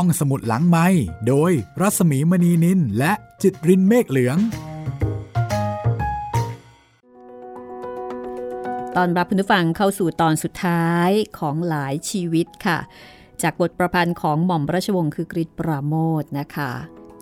[0.00, 0.86] ห้องสมุดหลังไม้
[1.28, 4.38] โดยรัสมีมณีนินและจิตรินเมฆเหลือง
[8.96, 12.78] ตอนรับคุณผู้ฟังเข้าสู่ตอนสุดท้ายของหลายชีวิตค่ะ
[13.42, 16.70] จากบทประพันธ์ของหม่อมราชวงศ์คือกริชปราโมทนะคะ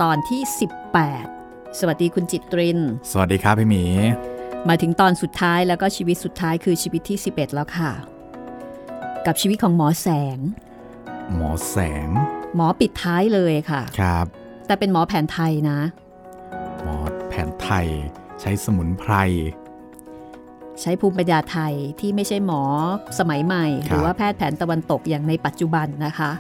[0.03, 0.41] ตอนที่
[1.11, 2.79] 18 สวัสดีคุณจิตริน
[3.11, 3.85] สวัสดีครับพี่หมี
[4.69, 7.93] มาถึงตอนสุดท้ายแล้วก็ชีวิตสุดท้ายคือชีวิตที่ 11 แล้วค่ะ
[9.27, 10.39] กับชีวิตของหมอแสง
[11.35, 11.77] หมอแส
[12.09, 12.11] ง
[12.57, 14.27] หมอปิดท้ายเลยค่ะ ครับ
[14.67, 15.79] แต่เป็นหมอแผนไทยนะ
[16.83, 16.97] หมอ
[17.29, 17.87] แผนไทย
[18.41, 19.15] ใช้สมุนไพร
[20.81, 22.63] ใช้ภูมิปัญญาไทยที่ไม่ใช่หมอ
[23.19, 26.31] สมัยใหม่ หรือว่าแพทย์แผนตะวันตกอย่างในปัจจุบันนะคะ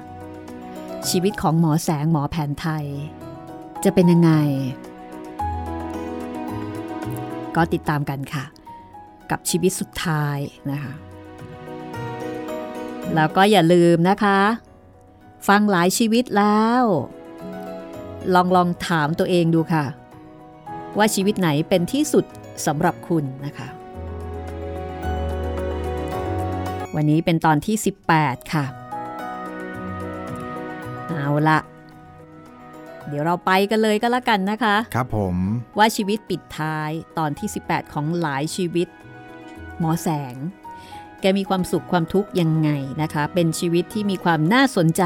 [1.09, 2.85] ชีวิตของหมอแสงหมอแผนไทย
[3.85, 4.33] จะเป็นยังไง
[7.57, 8.45] ก็ติดตามกันค่ะ
[9.31, 10.39] กับชีวิตสุดท้าย
[10.71, 10.95] นะคะ
[13.15, 14.39] แล้วก็อย่าลืมนะคะ
[15.47, 16.84] ฟังหลายชีวิตแล้ว
[18.34, 19.84] ลองลองถามตัวเองดูค่ะ
[20.98, 22.25] ว่าชีวิตไหนเป็นที่สุด
[22.67, 23.69] สำหรับคุณนะคะ
[26.95, 27.77] วันนี้เป็นตอนที่
[28.15, 28.65] 18 ค่ะ
[31.09, 31.59] เอาละ
[33.09, 35.37] เดี๋ยวเราไปกันเลยก็แล้วกันนะคะ ครับผม
[35.78, 38.89] ว่าชีวิตปิดท้ายตอนที่ 18 ของหลายชีวิต
[39.78, 40.34] หมอแสง
[41.25, 42.70] แกมีความสุขความทุกข์ยังไง
[43.03, 45.05] นะคะ เป็นชีวิตที่มีความน่าสนใจ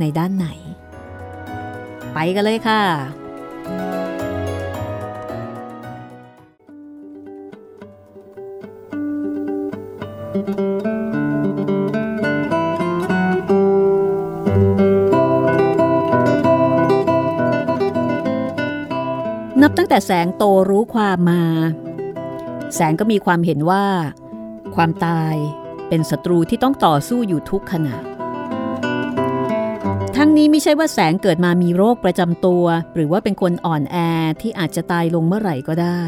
[0.00, 0.46] ในด้านไหน
[2.12, 2.82] ไปกันเลยค่ะ
[19.62, 21.42] นับตั้งแต่แสงโตรู้ความมา
[22.74, 23.84] แสงก็มีความเห็นว่า
[24.76, 25.36] ความตาย
[25.88, 27.96] เป็นศัตรูที่ต้องต่อสู้อยู่ทุกขณะ
[30.16, 33.96] ทั้งนี้ไม่ใช่ว่าแสงเกิดมามีโรคประจำตัว หรือว่าเป็นคนอ่อนแอ
[34.40, 36.02] ที่อาจจะตายลงเมื่อไหร่ก็ได้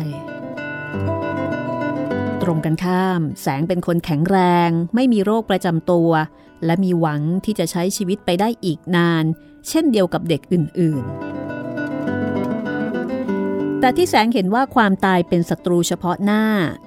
[2.43, 4.39] ตรงกันข้าม แสงเป็นคนแข็งแร
[4.69, 6.11] ง ไม่มีโรคประจำตัว
[6.65, 9.25] และมีหวังที่จะใช้ชีวิตไปได้อีกนาน
[9.69, 11.24] เช่นเดียวกับเด็กอื่นๆ
[13.81, 16.45] แต่ที่แสงเห็นว่าความตายเป็นศัตรูเฉพาะหน้า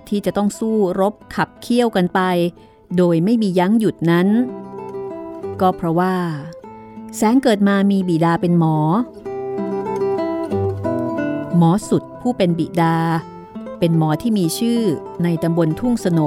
[0.09, 2.21] ที่จะต้องสู้รบขับเคี่ยวกันไป
[2.97, 4.27] โดยไม่มียั้งหยุดนั้น
[5.61, 6.15] ก็เพราะว่า
[7.17, 8.77] แสงเกิดมามีบิดาเป็นหมอ
[11.57, 12.95] หมอสุดผู้เป็นบิดา
[13.79, 14.81] เป็นหมอที่มีชื่อ
[15.23, 16.19] ในตำบลทุ่งสโน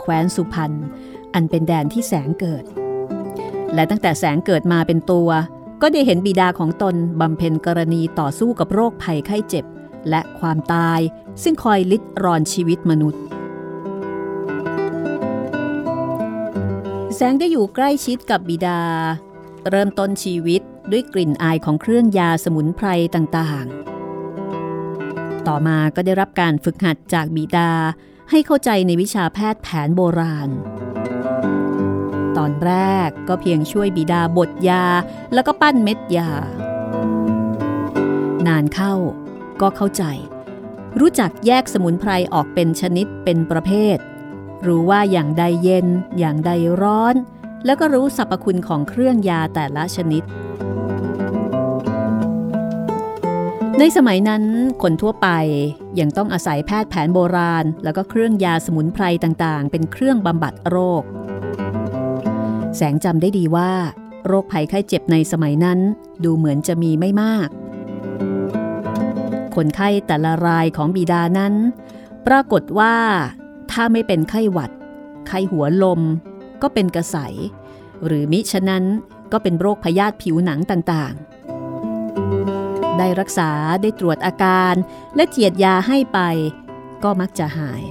[0.00, 0.72] แคว้นสุพรรณ
[1.34, 2.64] อันเป็นแดนที่แสงเกิด
[3.74, 5.28] และตั้งแต่แสงเกิดมาเป็นตัว
[5.82, 9.64] ก็ได้เห็นบิดาของตนบำเพ็ญกรณีต่อสู้กับโรคภัยไข้เจ็บ
[10.10, 11.00] และความตาย
[11.42, 13.22] ซึ่งคอยลิดรอนชีวิตมนุษย์
[17.14, 18.80] แสงได้อยู่ใกล้ชิดกับบิดา
[19.70, 27.70] เริ่มต้นชีวิตด้วยกลิ่นอายของเครื่องยาสมุนไพรต่างๆ ต่อมาก็ได้รับการฝึกหัดจากบิดา
[28.30, 30.50] ให้เข้าใจในวิชาแพทย์แผนโบราณ
[32.36, 32.72] ตอนแร
[33.06, 34.84] กก็เพียงช่วยบิดาบดยา
[35.34, 36.30] แล้วก็ปั้นเม็ดยา
[38.46, 38.94] นานเข้า
[39.62, 40.04] ก็เข้าใจ
[41.00, 43.98] รู้จักแยกสมุนไพรออกเป็นชนิดเป็นประเภท
[44.66, 45.86] รู้ว่าอย่างใดเย็น
[46.18, 46.50] อย่างใด
[46.82, 47.14] ร้อน
[47.64, 50.22] แล้วก็รู้สรรพคุณของเครื่องยาแต่ละชนิด
[53.78, 54.44] ในสมัยนั้น
[54.82, 55.28] คนทั่วไป
[56.00, 61.02] ยังต้องอาศัยแพทย์แผนโบราณ แล้วก็เครื่องยาสมุนไพรต่างๆ เป็นเครื่องบำบัดโรค
[62.76, 63.72] แสงจำได้ดีว่า
[64.26, 65.78] โรคภัยไข้เจ็บในสมัยนั้น
[66.24, 67.48] ดูเหมือนจะมีไม่มาก
[69.58, 71.54] คนไข้แต่ละรายของบิดานั้น
[72.26, 72.94] ปรากฏว่า
[73.70, 74.70] ถ้าไม่เป็นไข้หวัด
[75.28, 76.00] ไข้หัวลม
[76.62, 77.16] ก็เป็นกระใส
[78.06, 78.84] หรือมิฉะนั้น
[79.32, 83.50] ก็เป็นโรคพยาธิผิวหนังต่างๆ ได้รักษา
[83.82, 84.74] ได้ตรวจอาการ
[85.16, 86.18] และเจียดยาให้ไป
[87.04, 87.82] ก็มักจะหาย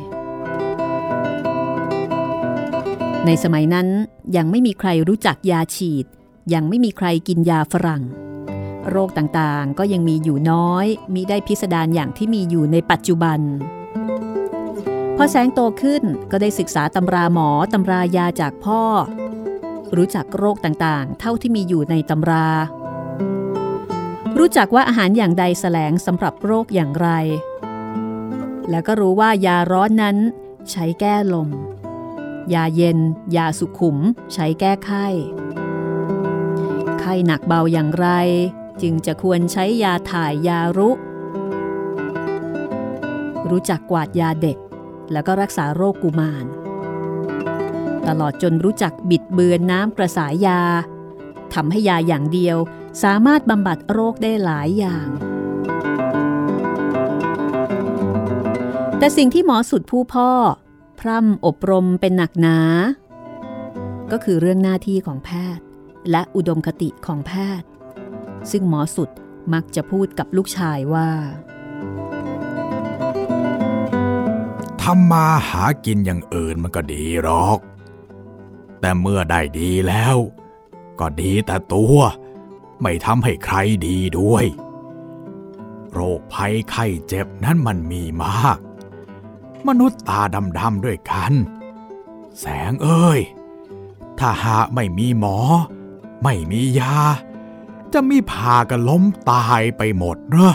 [3.25, 3.87] ในสมัยนั้น
[4.37, 6.05] ยังไม่มีใครรู้จักยาฉีด
[6.53, 8.03] ยังไม่มีใครกินยาฝรั่ง
[8.89, 13.39] โรคต่างๆ ก็ยังมีอยู่น้อยมิได้พิสดารอย่างที่มีอยู่ในปัจจุบัน
[15.17, 18.81] พอแสงโตขึ้นก็ได้ศึกษาตำราหมอตำรายาจากพ่อ
[19.95, 22.47] รู้จักโรคต่างๆ เท่าที่มีอยู่ในตำรา
[24.37, 27.09] รู้จักว่าอาหารอย่างใดแสลงสำหรับโรคอย่างไร
[28.69, 30.17] แล้วก็รู้ว่ายาร้อนนั้น
[30.71, 31.49] ใช้แก้ลม
[32.53, 32.99] ยาเย็น
[33.35, 33.97] ยาสุขุม
[34.33, 35.07] ใช้แก้ไข้
[36.99, 38.07] ไข้หนักเบาอย่างไร
[38.81, 40.89] จึงจะควรใช้ยาถ่ายยารุ
[43.49, 44.57] รู้จักกวาดยาเด็ก
[45.11, 46.45] แล้วก็รักษาโรคกุมาร
[48.07, 50.61] ตลอดจนรู้จักบิดเบือนน้ำกระสายยา
[51.53, 52.57] ทำให้ยาอย่างเดียว
[53.03, 55.07] สามารถบำบัดโรคได้หลายอย่าง
[58.97, 60.31] แต่สิ่งที่หมอสุดผู้พ่อ
[60.99, 62.59] พร่ำอบรมเป็นหนักหนา
[64.11, 65.63] ก็คือเรื่องหน้าที่ของแพทย์
[66.11, 67.67] และอุดมคติของแพทย์
[68.51, 69.09] ซึ่งหมอสุด
[69.53, 71.09] มักจะพูดกับลูกชายว่า
[74.81, 77.59] ทำมาหากินอย่างอื่นมันก็ดีหรอก
[78.79, 80.17] แต่เมื่อได้ดีแล้ว
[80.99, 81.97] ก็ดีแต่ตัว
[82.81, 83.55] ไม่ทำให้ใคร
[83.87, 84.45] ดีด้วย
[85.91, 88.57] โรคภัยไข้เจ็บนั้นมันมีมาก
[89.67, 90.21] มนุษย์ตา
[90.59, 91.33] ดำๆด้วยกัน
[92.39, 93.19] แสงเอ้ย
[94.19, 95.37] ถ้าหากไม่มีหมอ
[96.23, 96.95] ไม่มียา
[97.93, 100.53] จะมีพากันล้มตายไปหมดเหรอ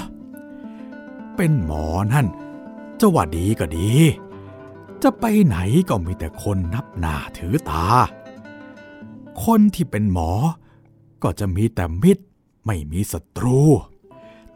[1.37, 2.26] เป็นหมอนั่น
[3.00, 3.93] จะว่าดีก็ดี
[5.02, 5.58] จะไปไหน
[5.88, 7.87] ก็มีแต่คนนับหน้าถือตา
[9.44, 10.31] คนที่เป็นหมอ
[11.23, 12.25] ก็จะมีแต่มิตร
[12.67, 13.61] ไม่มีศัตรู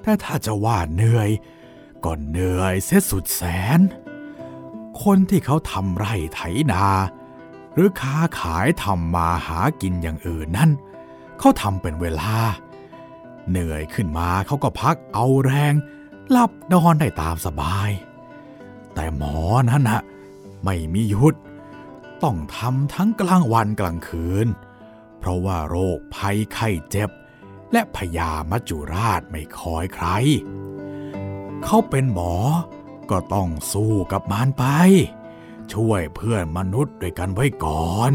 [0.02, 1.30] แต่ถ้าจะว่าเหนื่อย
[2.04, 3.42] ก็เหนื่อยเสียสุดแส
[3.78, 3.80] น
[5.02, 6.40] คนที่เขาทำไร่ไถ
[6.72, 6.84] นา
[7.72, 10.70] หรือค้าขายทำมาหากินอย่างอื่นนั่น
[11.38, 12.34] เขาทำเป็นเวลา
[13.50, 15.74] เหนื่อยขึ้นมาเขาก็พักเอาแรง
[16.30, 17.90] หลับนอนได้ตามสบาย
[18.94, 19.36] แต่หมอ
[19.70, 20.00] นั้นนะ
[20.64, 21.34] ไม่มีหยุด
[22.22, 24.46] ต้องทำทั้งกลางวันกลางคืน
[25.18, 27.10] เพราะว่าโรคภัยไข้เจ็บ
[27.72, 30.06] และพยามัจจุราชไม่คอยใคร
[31.64, 32.34] เขาเป็นหมอ
[33.10, 34.64] ก็ต้องสู้กับมันไป
[35.72, 38.12] ช่วยเพื่อนมนุษย์ด้วยกันไว้ก่อน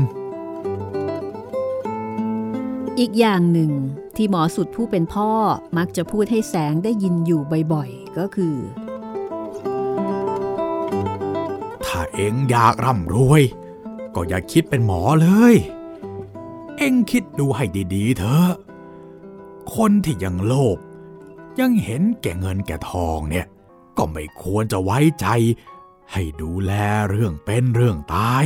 [3.00, 3.72] อีกอย่างหนึ่ง
[4.18, 5.30] ที่หมอสุดผู้เป็นพ่อ
[5.78, 7.42] มักจะพูดให้แสงได้ยินอยู่
[7.74, 8.58] บ่อยๆ ก็คือ
[11.86, 13.44] ถ้าเองอยากร่ำรวย
[14.16, 15.56] ก็อย่าคิดเป็นหมอเลย
[16.78, 17.66] เองคิดดูให้
[17.96, 18.52] ดีๆเถอะ
[19.76, 20.78] คนที่ยังโลภ
[21.60, 23.46] ยังเห็นแก่เงินแก่ทองเนี่ย
[23.98, 25.28] ก็ไม่ควรจะไว้ใจ
[26.12, 26.72] ให้ดูแล
[27.10, 28.46] เรื่องเป็นเรื่องตาย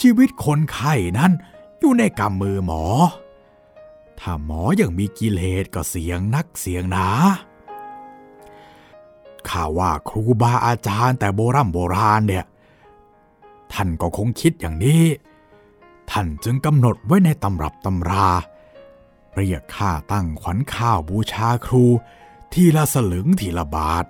[0.00, 1.32] ชีวิตคนไข้นั้น
[1.78, 2.84] อยู่ในกำมือหมอ
[4.20, 7.08] ถ้าหมออยังมีกิเลสก็เสียงนักเสียงหนา
[9.48, 12.44] ข้าว่าครูบาอาจารย์แต่โบรโบราณเนี่ย
[13.72, 15.04] ท่านก็คงคิดอย่างนี้
[16.10, 18.28] ท่านจึงกำหนดไว้ในตำรับตำรา
[19.34, 21.84] เรียกค่าตั้งขวัญข้าวบูชาครู
[22.52, 24.04] ทีละสลึงทีละบาท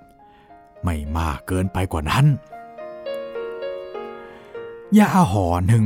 [0.85, 2.26] ไม่มากเกินไปกว่านั้น
[4.99, 5.85] ยาห่อหนึ่ง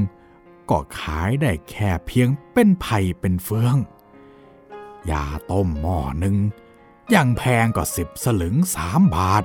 [0.70, 3.76] ก็ขายได้แค่เพียงเป็นไผ่เป็นเฟือง
[5.10, 6.36] ยาต้มหม้อหนึ่ง
[7.14, 9.44] ยังแพงกว่าสิบสลึงสามบาท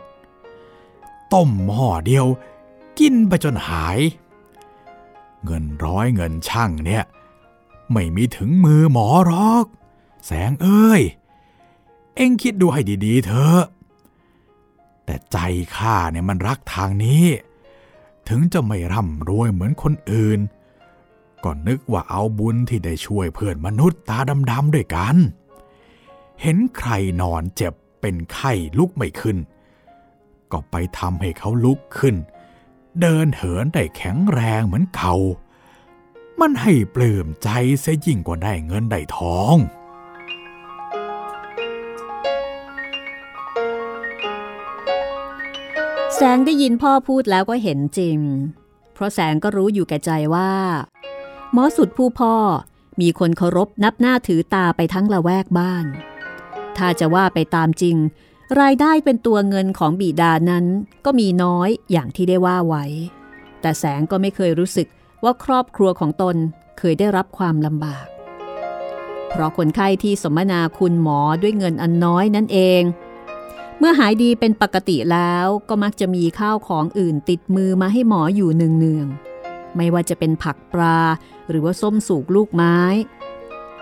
[1.34, 2.26] ต้มหม้อเดียว
[3.00, 4.00] กินไปจนหาย
[5.44, 7.04] เงินร้อยเงินช่างเนี่ย
[7.92, 9.66] ไม่มีถึงมือหมอหรอก
[10.26, 11.02] แสงเอ้ย
[12.16, 13.64] เอ็งคิดดูให้ดีๆเถอะ
[15.06, 15.38] แต่ใจ
[15.76, 17.26] ข้าเนี่ยมันรักทางนี้
[18.30, 20.40] ถึงจะไม่ร่ำรวยเหมือนคนอื่น
[21.44, 24.18] ก็นึกว่าเอาบุญที่ได้ช่วยเพื่อนมนุษย์ตา
[24.52, 25.16] ดำๆด้วยกัน
[26.42, 26.92] เห็นใคร
[27.22, 29.38] นอนเจ็บเป็นไข้ลุกไม่ขึ้น
[30.52, 32.16] ก็ไปทำให้เขาลุกขึ้น
[33.02, 35.16] เดินเหินได้แข็งแรงเหมือนเขา
[36.40, 37.50] มันให้ปลื้มใจ
[37.82, 39.58] เสียยิ่งกว่าได้เงินได้ทอง
[46.16, 48.18] แสงได้ยินพ่อพูดแล้วก็เห็นจริง
[48.94, 50.52] เพราะแสงก็รู้อยู่แก่ใจว่า
[51.54, 52.36] หมอสุดผู้พ่อ
[53.02, 55.86] มีคนเคารพนับหน้าถือตาไปทั้งละแวกบ้าน
[56.78, 57.98] ถ้าจะว่าไปตามจริง
[58.62, 60.66] รายได้เป็นตัวเงินของบิดานั้น
[61.06, 62.86] ก็มีน้อยอย่างที่ได้ว่าไว้
[63.62, 64.88] แต่แสงก็ไม่เคยรู้สึก
[65.24, 66.36] ว่าครอบครัวของตน
[66.80, 68.06] เคยได้รับความลำบาก
[69.30, 72.82] เพราะคนไข้ที่สมนาคุณหมอด้วยเงินอันน้อยนั่นเอง
[73.80, 81.00] เมื่อหายดีเป็นปกติแล้วก็มักจะมีข้าวของอื่นติดมือมาให้หมออยู่เนืองๆไม่ว่าจะเป็นผักปลา
[81.50, 82.78] หรือว่าส้มสูกลูกไม้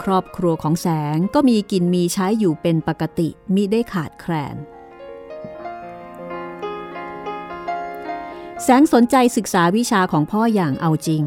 [0.03, 4.55] ครอบครัวของแสงก็มีกินมีใช้อยู่เป็นปกติมิได้ขาดแคลน
[8.63, 11.23] แสงสนใจศึกษาวิชาของพ่ออย่างเอาจริง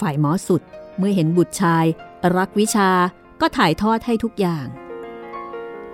[0.00, 0.62] ฝ่ายหมอสุด
[0.98, 1.84] เมื่อเห็นบุตรชาย
[2.36, 2.90] รักวิชา
[3.40, 4.66] ก็ถ่ายทอดให้ทุกอย่าง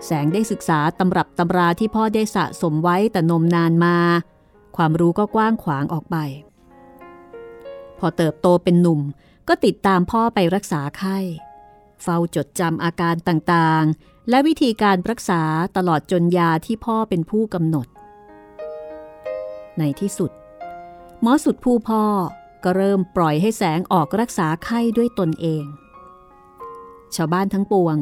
[0.04, 3.96] แสงได้ศึกษาตำรับตำราที่พ่อได้สะสมไว้แต่นมนานมา
[4.76, 6.16] ความรู้ก็กว้างขวางออกไป
[7.98, 9.00] พอเติบโตเป็นหนุ่ม
[9.48, 11.18] ก็ติดตามพ่อไปรักษาไข้
[12.02, 15.42] เฝ้าจดจำอาการต่างๆ และวิธีการรักษา
[15.76, 17.86] ตลอดจนยาที่พ่อเป็นผู้กำหนด
[19.78, 20.30] ในที่สุด
[21.22, 22.04] หมอสุดผู้พ่อ
[22.64, 25.64] ก็เริ่มปล่อยให้แสงออกรักษาไข้ด้วยตนเอง
[27.14, 27.96] ชาวบ้านทั้งปวง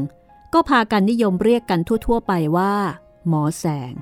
[0.54, 2.74] ก็พากันนิยมเรียกกันทั่ว ๆ ไปว่า
[3.28, 3.92] หมอแสง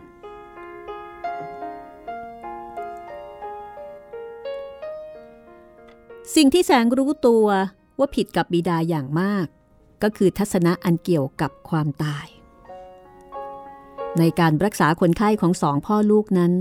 [6.34, 7.46] สิ่งที่แสงรู้ตัว
[7.99, 9.46] ว่าผิดกับบิดาอย่างมาก
[10.02, 12.26] ก็คือทัศนะอันเกี่ยวกับความตาย
[14.18, 16.52] ในการรักษาคนไข้ของสองพ่อลูกนั้น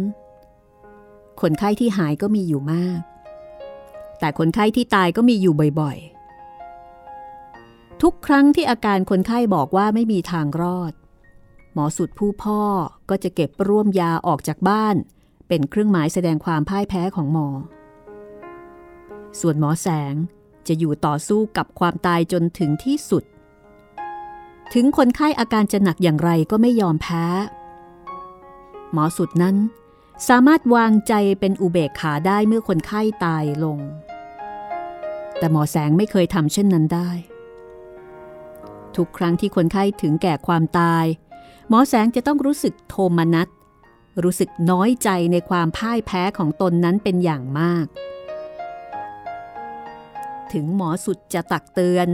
[1.41, 3.00] คนไข้ที่หายก็มีอยู่มาก
[4.19, 10.93] แต่คนไข้ที่ตายก็มีอยู่บ่อยๆ ทุกครั้งที่อาการคนไข้บอกว่าไม่มีทางรอด
[11.74, 12.62] หมอสุดผู้พ่อ
[13.10, 14.95] ก็จะเก็บร่วมยาออกจากบ้าน
[15.48, 17.48] เป็นเครื่องหมายแสดงความพ่ายแพ้ของหมอ
[19.39, 20.15] ส่วนหมอแสง
[20.68, 23.24] จะอยู่ต่อสู้กับความตายจนถึงที่สุด
[24.74, 27.25] ถึงคนไข้อาการจะหนักอย่างไรก็ไม่ยอมแพ้
[28.91, 29.56] หมอสุดนั้น
[30.27, 33.80] สามารถวางใจเป็นอุเบกขาได้เมื่อคนไข้ตายลง
[35.38, 37.10] แต่หมอแสงไม่เคยทำเช่นนั้นได้
[38.96, 41.06] ทุกครั้งที่คนไข้ถึงแก่ความตาย
[41.70, 43.48] หมอแสงจะต้องรู้สึกโทมนัส
[44.24, 47.86] รู้สึกน้อยใจในความพ่ายแพ้ของตนนั้นเป็นอย่างมาก
[50.53, 52.08] ถึงหมอสุดจะตักเตือน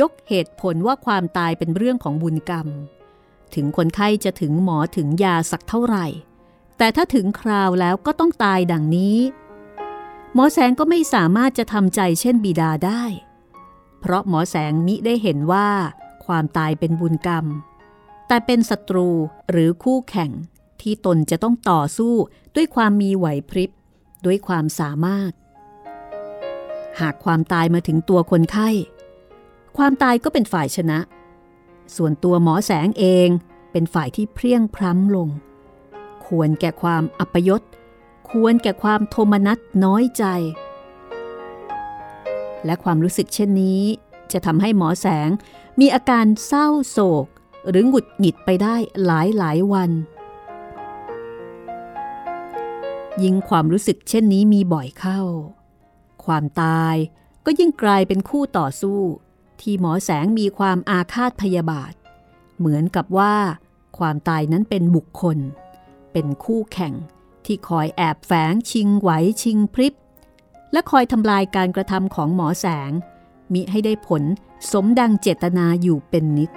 [0.00, 2.68] ยกเหตุผลว่าความตายเป็นเรื่องของบุญกรรม
[3.54, 6.06] ถึงคนไข้จะถึงหมอถึงยาสักเท่าไหร่
[6.78, 9.18] แต่ถ้าถึงคราวแล้วก็ต้องตายดังนี้
[10.34, 13.04] หมอแสงก็ไม่สามารถจะทำใจเช่นบิดาได้
[14.00, 15.68] เพราะหมอแสงมิได้เห็นว่า
[16.26, 17.46] ความตายเป็นบุญกรรม
[18.28, 19.08] แต่เป็นศัตรู
[19.50, 20.30] หรือคู่แข่ง
[20.80, 22.14] ที่ตนจะต้องต่อสู้
[22.54, 23.70] ด้วยความมีไหวพริบ
[24.24, 25.32] ด้วยความสามารถ
[27.00, 28.68] หากความตายมาถึงตัวคนไข้
[29.76, 30.98] ความตายก็เป็นฝ่ายชนะ
[31.96, 33.28] ส่วนตัวหมอแสงเอง
[33.72, 35.28] เป็นฝ่ายที่เพรียงพร้ำลง
[36.26, 37.62] ควรแก่ความอัปยศ
[38.30, 40.24] ควรแก่ความโทมนัสน้อยใจ
[42.64, 43.82] และความรู้สึกเช่นนี้
[44.32, 45.28] จะทำให้หมอแสง
[45.80, 47.26] มีอาการเศร้าโศก
[47.68, 49.90] หรือหงุดหงิดไปได้หลายหลายวัน
[53.22, 55.20] ยิ่งความรู้สึกเช่นนี้มีบ่อยเข้า
[56.26, 56.96] ความตาย
[57.44, 59.00] ก็ยิ่งกลายเป็นคู่ต่อสู้
[59.60, 61.92] ที่หมอแสงมีความอาฆาตพยาบาท
[62.58, 63.34] เหมือนกับว่า
[63.98, 65.38] ความตายนั้นเป็นบุคคล
[66.12, 66.94] เป็นคู่แข่ง
[67.44, 69.10] ที่คอยแอบแฝงชิงไหว
[69.42, 69.94] ชิงพริบ
[70.72, 72.90] และคอยทำลายการกระทำของหมอแสง
[73.52, 74.22] มิให้ได้ผล
[74.72, 76.50] สมดังเจตนาอยู่เป็นนิด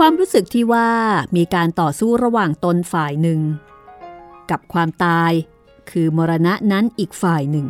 [0.00, 0.90] ความรู้สึกที่ว่า
[1.36, 3.40] มีการต่อสู้ระหว่างตนฝ่ายหนึ่ง
[4.50, 5.32] กับความตาย
[5.90, 7.66] คือมรณะนั้นอีกฝ่ายหนึ่ง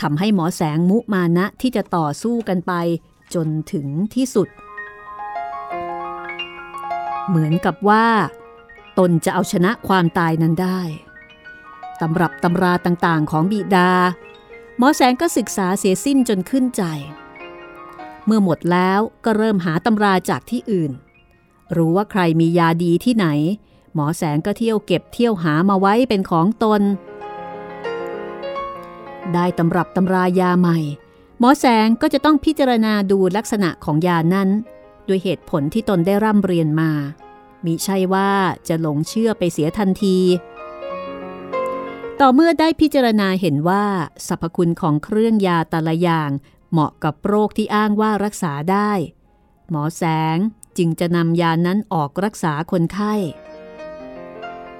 [0.00, 2.72] ทำให้หมอแสงมุมานะที่จะต่อสู้กันไป
[3.34, 4.48] จนถึงที่สุด
[7.28, 8.06] เหมือนกับว่า
[8.98, 10.80] ตนจะเอาชนะความตายนั้นได้
[12.00, 13.90] ตำรับตำราต่างๆของบิดา
[14.78, 16.84] หมอแสงก็ศึกษาเสียสิ้นจนขึ้นใจ
[18.26, 20.92] เมื่อหมดแล้วก็เริ่มหาตำราจากที่อื่น
[21.76, 23.26] รู้ว่าใครมียาดีที่ไหน
[23.94, 26.82] หมอแสงก็เที่ยวเก็บเที่ยวหามาไว้เป็นของตน
[29.34, 30.78] ได้ตำรับตำรายาใหม่
[31.38, 34.48] หมอแสงก็จะต้องพิจารณาดูลักษณะของยานั้น
[35.08, 36.90] ด้วยเหตุผลที่ตนได้ร่ำเรียนมา
[37.64, 38.30] มิใช่ว่า
[38.68, 40.18] จะหลงเชื่อไปเสียทันที
[42.20, 43.84] ต่อเมื่อได้พิจารณาเห็นว่า
[44.26, 46.30] สรรพคุณของเครื่องยาแต่ละอย่าง
[46.70, 48.90] เหมาะกับโรคที่อ้างว่ารักษาได้
[49.70, 50.02] หมอแส
[50.36, 50.38] ง
[50.78, 53.14] จึงจะนำยานั้นออกรักษาคนไข้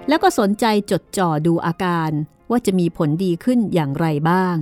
[0.09, 2.11] แล้วก็สนใจจดจ่อดูอาการ
[2.51, 4.57] ว่าจะมีผลดีขึ้นอย่างไรบ้าง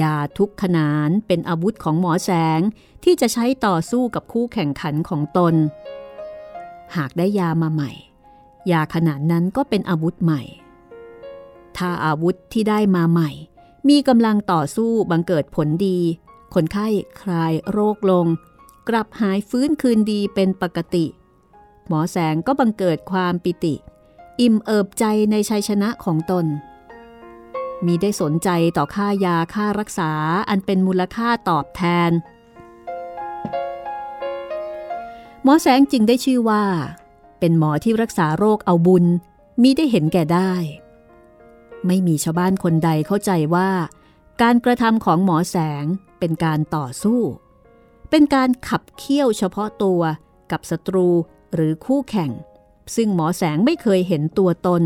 [0.00, 2.60] ยาทุกขนานเป็นอาวุธของหมอแสง
[3.04, 5.54] ที่จะใช้ต่อสู้กับคู่แข่งขันของตน
[6.96, 7.92] หากได้ยามาใหม่
[8.72, 10.42] ยาขนาดนั้นก็เป็นอาวุธใหม่
[11.76, 13.30] ถ้าอาวุธที่ได้มาใหม่
[13.88, 15.98] มีกำลังต่อสู้บังเกิดผลดี
[16.54, 16.88] คนไข้
[17.20, 18.26] คลายโรคลง
[18.88, 21.06] กลับหายฟื้นคืนดีเป็นปกติ
[21.88, 23.74] หมอแสงก็บังเกิดความปิติ
[24.40, 26.46] อิ่มเอิบใจในชัยชนะของตน
[27.86, 30.10] มีได้สนใจต่อค่ายาค่ารักษา
[30.48, 32.10] อันเป็นมูลค่าตอบแทน
[35.42, 36.64] หมอแสงจึงได้ชื่อว่า
[37.38, 39.04] เป็นหมอที่รักษาโรคเอาบุญ
[39.62, 40.52] มีได้เห็นแก่ได้
[41.86, 43.70] ไม่มีชาวบ้านคนใดเข้าใจว่า
[44.42, 45.84] การกระทำของหมอแสง
[46.18, 47.20] เป็นการต่อสู้
[48.10, 50.00] เป็นการขับเคี่ยวเฉพาะตัว
[50.50, 51.08] กับศัตรู
[51.54, 52.30] หรือคู่แข่ง
[52.96, 54.82] ซึ่งหมอแสงไม่เคยเห็นตัวตน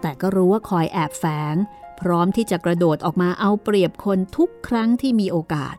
[0.00, 1.54] แต่ก็รู้ว่าคอยแอบแฝง
[2.00, 5.76] พร้อมที่จะกระโดดออกมาเอาเปรียบคนทุกครั้งที่มีโอกาส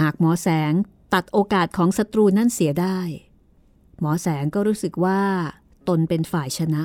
[0.00, 0.72] หากหมอแสง
[1.14, 2.98] ตัดโอกาสของศัตรูนั่นเสียได้
[4.00, 5.20] หมอแสงก็รู้สึกว่า
[5.88, 6.82] ตนเป็นฝ่ายชนะ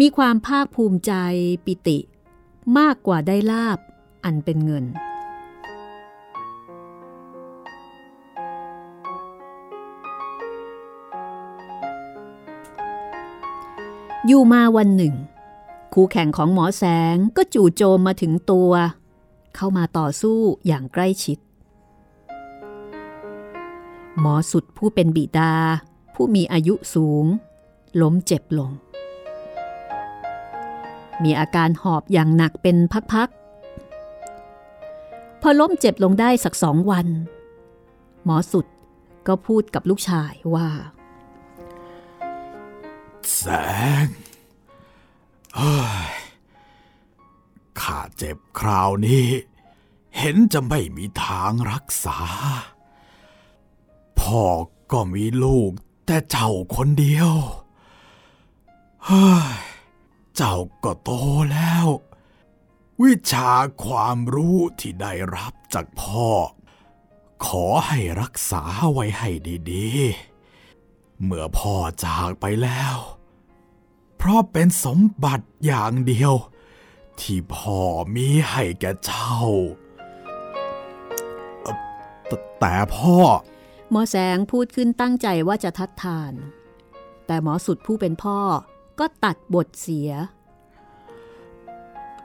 [0.00, 1.12] มีความภาคภูมิใจ
[1.64, 1.98] ปิติ
[2.78, 3.78] มากกว่าได้ลาบ
[4.24, 4.84] อันเป็นเงิน
[14.26, 15.14] อยู่มาวันหนึ่ง
[15.94, 18.70] คู่แข่งของหมอแสงก็จู่โจมมาถึงตัว
[19.54, 21.38] เข้ามาต่อสู้อย่างใกล้ชิด
[24.18, 25.54] หมอสุดผู้เป็นบิดา
[26.14, 27.24] ผู้มีอายุสูง
[28.00, 28.70] ล้มเจ็บลง
[31.24, 32.76] มีอาการหอบอย่างหนักเป็น
[33.12, 37.06] พักๆ พอล้มเจ็บลงได้สักสองวัน
[38.24, 38.66] หมอสุด
[39.26, 40.68] ก็พูดกับลูกชายว่า
[43.36, 43.44] แส
[44.04, 44.06] ง
[45.56, 46.10] เฮ้ย
[47.80, 49.26] ข้าเจ็บคราวนี้
[50.18, 52.18] เห็นจะไม่มีทางรักษา
[54.20, 54.42] พ่อ
[54.92, 55.70] ก็มีลูก
[56.06, 57.32] แต่เจ้าคนเดียว
[59.06, 59.56] เฮ้ย
[60.42, 61.10] เจ้าก็โต
[61.52, 61.88] แล้ว
[63.02, 63.52] วิชา
[63.84, 66.28] ความรู้ที่ได้รับจากพ่อ
[67.46, 69.30] ขอให้รักษาไว้ให้
[69.70, 72.96] ดีๆ เมื่อพ่อจากไปแล้ว
[74.16, 76.32] เพราะเป็นสมบัติอย่างเดียว
[77.20, 77.80] ที่พ่อ
[78.14, 79.36] มีให้แก่เจ้า
[82.26, 83.16] แตแต่พ่อ
[83.90, 86.32] หมอแสงพูดขึ้นตั้งใจว่าจะทัดทาน
[87.26, 88.38] แต่หมอสุดผู้เป็นพ่อ
[89.00, 90.10] ก็ตัดบทเสีย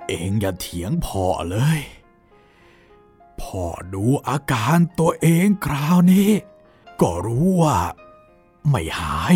[0.08, 1.80] เองอย่าเถียงพ่อเลย
[3.42, 3.64] พ่อ
[3.94, 6.30] ดูอาการตัวเองคราวนี้
[7.02, 7.80] ก็รู้ว่า
[8.70, 9.36] ไม่หาย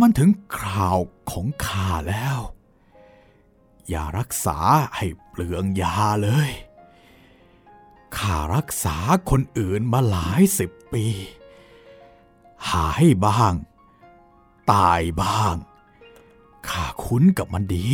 [0.00, 0.98] มันถึงคราว
[1.30, 2.38] ของข้าแล้ว
[3.88, 4.58] อย่ารักษา
[4.96, 6.50] ให้เปลืองยาเลย
[8.16, 8.96] ข้ารักษา
[9.30, 11.06] คนอื่นมาหลายสิบปี
[12.70, 13.54] หายบ้าง
[14.72, 15.54] ตายบ้าง
[16.68, 17.86] ข้าคุ้นกับมันดี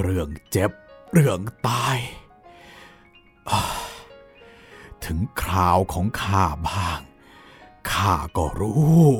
[0.00, 0.70] เรื่องเจ็บ
[1.12, 1.98] เรื่องตาย
[5.04, 7.00] ถึงคราวของข้าบ้าง
[7.92, 9.10] ข้าก็รู้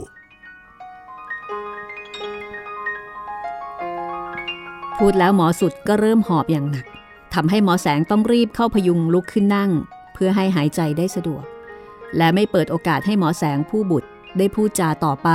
[4.98, 6.87] พูดแล้วหมอสุดก็เริ่มหอบอย่างหนัก
[7.34, 9.70] ทำให้หมอแสงต้องรีบเข้าพยุงลุกขึ้นนั่ง
[10.14, 11.44] เพื่อให้หายใจได้สะดวก
[12.16, 14.08] และไม่เปิดโอกาสให้หมอแสงผู้บุตร
[14.38, 15.30] ได้พูดจาต่อไป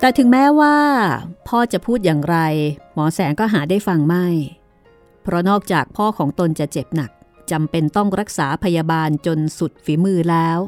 [0.00, 0.76] แต่ถึงแม้ว่า
[1.48, 2.36] พ่อจะพูดอย่างไร
[2.94, 4.26] หมอแสงก็หาได้ฟังไม่
[5.22, 7.10] เพราะนอกจากพ่อของตนจะเจ็บหนัก
[7.50, 10.58] จำเป็นต้องรักษาพยาบาลจนสุดฝีมือแล้ว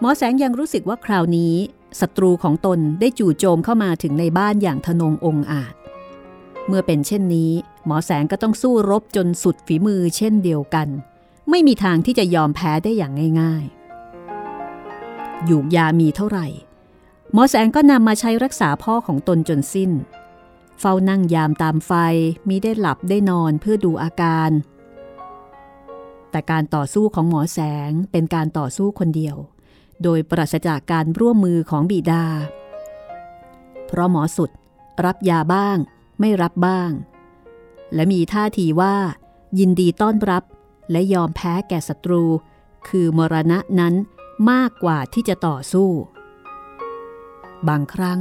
[0.00, 1.54] หมอแสงยังรู้สึกว่าคราวนี้
[2.00, 5.74] ศัตรูของตนได้จู่โจมเข้ามาถึงในบ้านอย่างทนงองอาจ
[6.66, 7.52] เมื่อเป็นเช่นนี้
[7.86, 10.88] หมอแสงก็ต้องสู้รบจนสุดฝีมือเช่นเดียวกัน
[11.50, 13.64] ไม่มีทางที่จะยอมแพ้ได้อย่างง่าย
[14.54, 16.46] ๆ อยู่ยามีเท่าไหร่
[17.32, 19.90] หมอแสงก็นำมาใช้รักษาพ่อของตนจนสิ้น
[20.80, 21.92] เฝ้านั่งยามตามไฟ
[22.48, 24.50] มิได้หลับได้นอนเพื่อดูอาการ
[26.30, 29.36] แต่การต่อสู้ของหมอแสงเป็นการต่อสู้คนเดียว
[30.02, 32.24] โดยปราศจากการร่วมมือของบิดา
[33.86, 34.50] เพราะหมอสุด
[35.04, 35.76] รับยาบ้าง
[36.20, 36.90] ไม่รับบ้าง
[37.94, 38.96] และมีท่าทีว่า
[39.58, 40.42] ยินดีต้อนรับ
[40.90, 42.24] และยอมแพ้แก่ศัตรู
[42.88, 43.94] คือมรณะนั้น
[44.50, 45.90] มากกว่าที่จะต่อสู้
[47.68, 48.20] บางครั้ง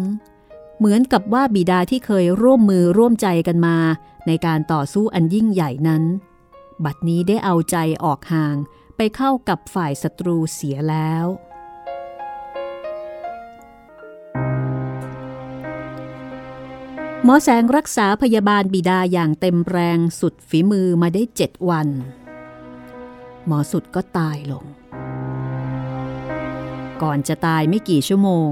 [0.78, 3.78] เหมือนกับว่าบิดาที่เคยร่วมมือร่วมใจกันมา
[4.28, 6.04] ในการต่อสู้อันยิ่งใหญ่นั้น
[6.86, 8.56] บัดนี้ได้เอาใจออกห่าง
[8.98, 11.26] ไปเข้ากับฝ่ายศัตรูเสียแล้ว
[17.24, 21.88] หมอแสงรักษาพยาบาลบิดาอย่างเต็มแรงสุดฝีมือมาได้เจ็ดวัน
[23.46, 24.66] หมอสุดก็ตายลง
[27.02, 28.52] ก่อนจะตายไม่กี่ชั่วโมง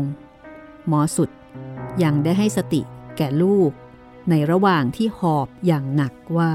[0.89, 1.29] หมอสุด
[2.03, 2.81] ยังได้ให้สติ
[3.17, 3.71] แก่ลูก
[4.29, 6.53] ในระหว่างที่หอบอย่างหนักว่า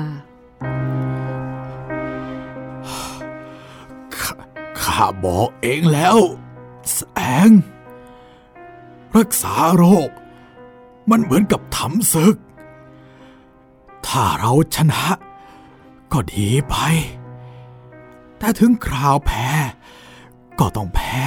[4.17, 4.35] ข้า
[4.81, 6.17] ข้าบอกเองแล้ว
[6.93, 7.01] แส
[7.49, 7.51] ง
[9.17, 10.11] รักษาโรค
[11.11, 12.37] มันเหมือนกับทำศึก
[14.07, 15.05] ถ้าเราชนะ
[16.13, 16.75] ก็ดีไป
[18.39, 19.49] แต่ถึงคราวแพ้
[20.59, 21.25] ก็ต้องแพ้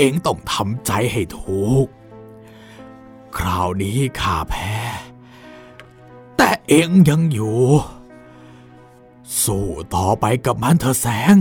[0.00, 1.86] เองต้องทำใจให้ถูก
[3.36, 4.72] คราวนี้ข้าแพ้
[6.36, 7.60] แต่เองยังอยู่
[9.42, 11.36] สู้ต่อไปกับมันเถอะแสง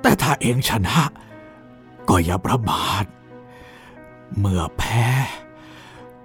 [0.00, 0.98] แต่ถ้าเองชนะ
[2.08, 3.04] ก็อย่าประมาท
[4.38, 5.06] เมื่อแพ้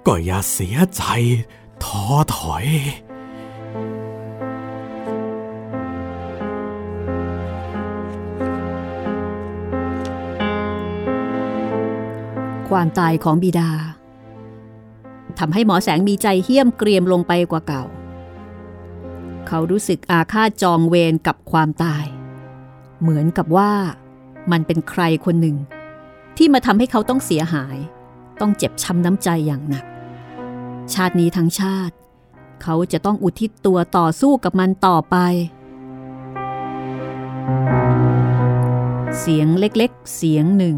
[0.05, 1.03] ก็อย่าเสียใจ
[1.83, 2.03] ท้อ
[2.35, 2.65] ถอย
[12.69, 13.69] ความตายของบิดา
[15.39, 17.83] ทำให้หมอแสงมีใจเหี้ยมเกรียมลงไปกว่าเก่า
[19.47, 22.05] เขารู้สึกอาฆาตจองเวรกับความตาย
[23.01, 23.71] เหมือนกับว่า
[24.51, 25.57] มันเป็นใครคนหนึ่ง
[26.37, 27.77] ที่มาทำให้เขาต้องเสียหาย
[28.41, 29.85] ต้องเจ็บช้ำน้ำใจอย่างหนัก
[30.93, 31.95] ชาตินี้ทั้งชาติ
[32.63, 35.17] เขาจะต้องอุทิศตัวต่อสู้กับมันต่อไป
[39.19, 40.77] เสียงเล็กๆ เสียงหนึ่ง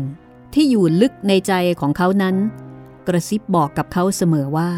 [0.54, 2.36] ที่อยู่ลึกในใจของเขานั้น
[3.08, 4.72] กระซิบบอกกับเขาเสมอว่า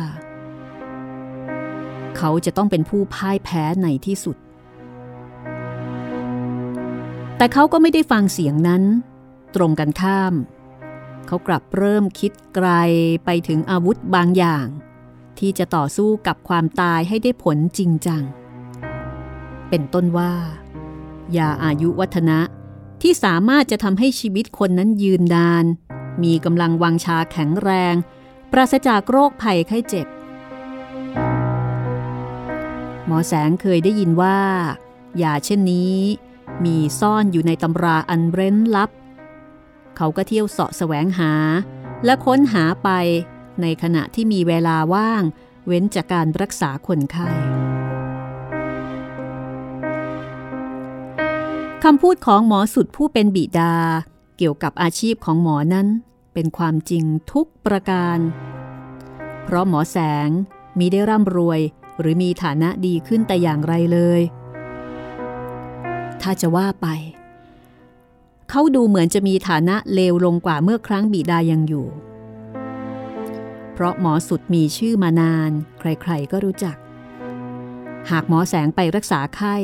[2.18, 4.38] เขาจะต้องเป็นผู้พ่ายแพ้ในที่สุด
[7.38, 8.84] แต่เขาก็ไม่ได้ฟังเสียงนั้น
[9.56, 10.34] ตรงกันข้าม
[11.28, 12.70] เขากลับเริ่มคิดไกล
[13.26, 14.68] ไปถึงอาวุธบางอย่าง
[15.40, 18.24] ที่จะต่อสู้กับความตายให้ได้ผลจริงจัง
[19.70, 20.34] เป็นต้นว่า
[21.38, 22.40] ยาอายุวัฒนะ
[23.04, 25.66] ที่สามารถจะทำให้ชีวิตคนนั้นยืนนาน
[26.24, 27.96] มีกำลังวังชาแข็งแรง
[28.52, 30.08] ปราศจากโรคภัยไข้เจ็บ
[33.06, 34.40] หมอแสงเคยได้ยินว่า
[35.22, 35.98] ยาเช่นนี้
[36.66, 38.90] มีซ่อนอยู่ในตำราอันเร้นลับ
[39.98, 41.34] เขาก็เที่ยวเสาะแสวงหา
[42.06, 42.90] และค้นหาไป
[43.62, 45.24] ในขณะที่มีเวลาว่าง
[45.68, 47.30] เว้นจากการรักษาคนไข้
[51.88, 53.74] คำพูดของหมอสุดผู้เป็นบิดา
[54.38, 55.88] เกี่ยวกับอาชีพของหมอนั้น
[56.34, 58.18] เป็นความจริงทุกประการ
[59.44, 60.30] เพราะหมอแสง
[60.80, 61.60] มีได้ร่ำรวย
[62.00, 64.22] หรือมีฐานะดีขึ้นแต่อย่างไรเลย
[66.22, 66.88] ถ้าจะว่าไป
[68.50, 71.88] เขาดูเหมือนจะมีฐานะเลวลงกว่าเมื่อครั้งบิดายังอยู่
[73.74, 76.76] เพราะหมอสุดมีชื่อมานาน ใครๆก็รู้จัก
[78.12, 79.56] หากหมอแสงไปรักษาไข้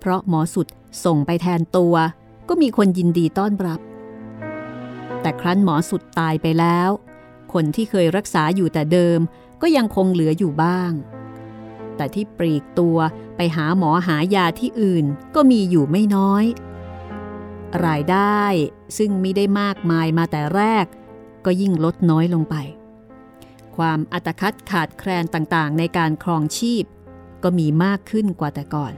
[0.00, 0.68] เพราะหมอสุด
[1.04, 1.94] ส่งไปแทนตัว
[2.48, 3.80] ก็มีคนยินดีต้อนรับ
[5.20, 6.90] แต่ครั้นหมอสุดตายไปแล้ว
[7.52, 9.20] คนที่เคยรักษาอยู่แต่เดิม
[9.62, 10.92] ก็ยังคงเหลืออยู่บ้าง
[11.96, 12.98] แต่ที่ปลีกตัว
[13.36, 16.44] ไปหาหมอหายาที่อื่นก็มีอยู่ไม่น้อย
[17.86, 18.42] รายได้
[18.98, 20.86] ซึ่งมิได้มากมายมาแต่แรก
[21.44, 22.54] ก็ยิ่งลดน้อยลงไป
[23.76, 26.84] ความอัตคัดขาดแคลนต่างๆ ในการครองชีพ
[27.42, 28.94] ก็มีมากขึ้นกว่าแต่ก่อน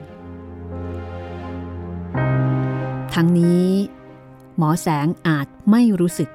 [3.15, 3.69] ทั้งนี้
[4.59, 6.31] หมอแสงอาจไม่รู้สึก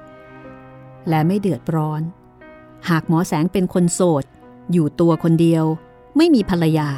[1.08, 2.02] และไม่เดือดร้อน
[2.88, 4.24] หากหมอแสงเป็นคนโสด
[4.72, 5.64] อยู่ตัวคนเดียว
[6.16, 6.90] ไม่มีภรรยา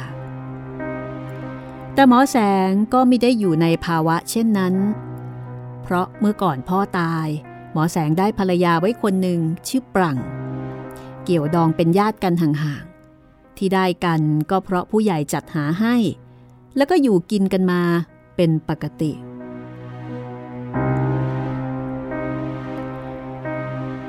[1.93, 4.75] แต่หมอแสงก็ไม่ได้อยู่ในภาวะเช่นนั้น
[5.81, 7.27] เพราะเมื่อก่อนพ่อตาย
[7.73, 10.17] หมอแสงได้ภรรยาไว้คนหนึ่งชื่อปรัง
[11.23, 15.95] เกี่ยวดองเป็นญาติกันห่างๆ ที่ได้กันก็เพราะผู้ใหญ่จัดหาให้
[16.77, 17.81] แล้วก็อยู่กินกันมา
[18.35, 19.11] เป็นปกติ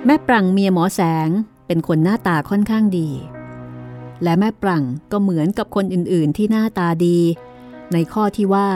[0.06, 1.28] แม่ปรังเมียหมอแสง
[1.66, 3.10] เป็นคนหน้าตาค่อนข้างดี
[4.22, 7.18] และแม่ปรังก็เหมือนกับคนอื่นๆที่หน้าตาดี
[7.92, 8.68] ในข้อที่ว่า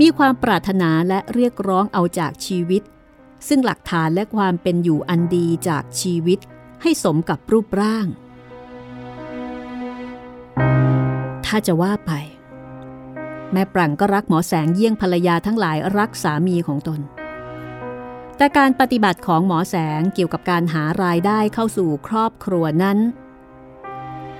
[0.00, 2.82] มีความปรารถนาและเรียกร้องเอาจากชีวิต
[3.48, 6.38] ซึ่งหลักฐานและความเป็นอยู่อันดีจากชีวิต
[6.82, 8.06] ให้สมกับรูปร่าง
[11.46, 12.12] ถ้าจะว่าไป
[13.52, 17.00] แม่ปรังก็รักหมอแสงเยี่ยงภรรยาทั้งหลายรักสามีของตน
[18.38, 22.98] แต่การปฏิบัติของหมอแสงเกี่ยวกับการหารายได้เข้าสู่ครอบครัวนั้น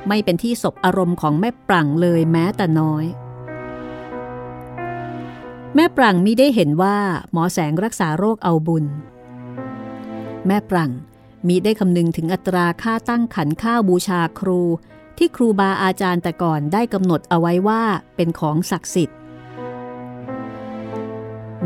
[0.08, 3.04] ไม่เป็นที่สบอารมณ์ของแม่ปรังเลยแม้แต่น้อย
[5.74, 6.96] แม่ปรังมิได้เห็นว่า
[7.32, 8.84] หมอแสงรักษาโรคเอาบุญ
[10.46, 10.90] แม่ปรัง
[11.46, 14.60] มิได้คำนึงถึงอัตราค่าตั้งขันข้าวบูชาครู
[15.18, 17.82] ที่ครูบาอาจารย์แต่ก่อนได้กำหนดเอาไว้ว่า
[18.16, 19.17] เป็นของศักดิ์สิทธิ์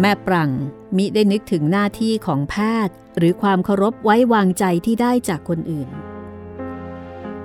[0.01, 0.51] แม่ปรัง
[0.97, 2.55] มิได้นึกถึงหน้าที่ของแพ
[2.87, 5.89] ทย์ หรือความเคารพไว้วางใจที่ได้จากคนอื่น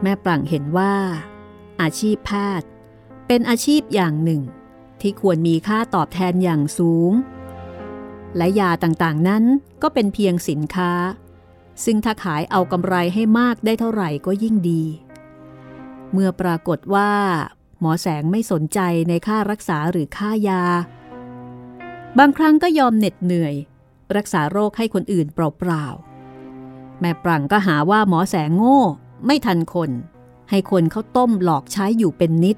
[0.02, 0.94] แม่ปลังเห็นว่า
[1.82, 2.68] อาชีพแพทย์
[3.28, 4.42] เป็นอาชีพอย่างหนึ่ง
[5.02, 7.12] ที่ควรมีค่าตอบแทนอย่างสูง
[8.38, 9.44] และยาต่างๆนั้น
[9.82, 10.92] ก็เป็นเพียงสินค้า
[11.86, 14.84] ซึ่งถ้าขายเอากำไรให้มากได้เท่าไหร่ก็ยิ่งดี
[16.12, 17.12] เมื่อปรากฏว่า
[17.80, 18.80] หมอแสงไม่สนใจ
[19.10, 20.64] ในค่ารักษาหรือค่ายา
[22.20, 23.56] บางครั้งก็ยอมเหน็ดเหนื่อย
[24.16, 28.80] รักษาโรคให้คนอื่นเปล่าๆ แม่ปรังก็หาว่าหมอแสงโง่
[29.26, 29.92] ไม่ทันคน
[30.50, 32.58] ให้คนเขาต้มหลอกใช้อยู่เป็นนิด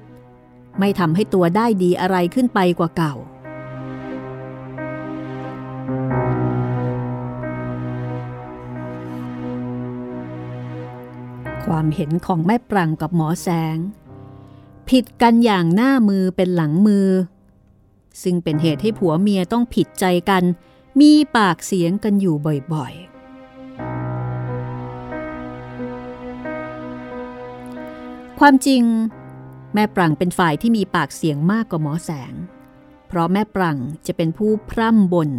[0.78, 3.14] ไม่ทำให้ตัวได้ดีอะไรขึ้นไปกว่าเก่า
[11.64, 13.76] ความเห็นของแม่ปรังกับหมอแสง
[14.88, 17.08] ผิดกันอย่างหน้ามือเป็นหลังมือ
[18.22, 20.42] ซึ่งเป็นเหตุให้ผัวเมียต้องผิดใจกัน
[21.00, 22.36] มีปากเสียงกันอยู่
[22.74, 23.10] บ่อยๆ
[28.38, 28.82] ความจริง
[29.74, 32.34] แม่ปรังเป็นฝ่ายที่มีปากเสียงมากกว่าหมอแสง
[33.08, 35.30] เพราะแม่ปรังจะเป็นผู้พร่ำบ่น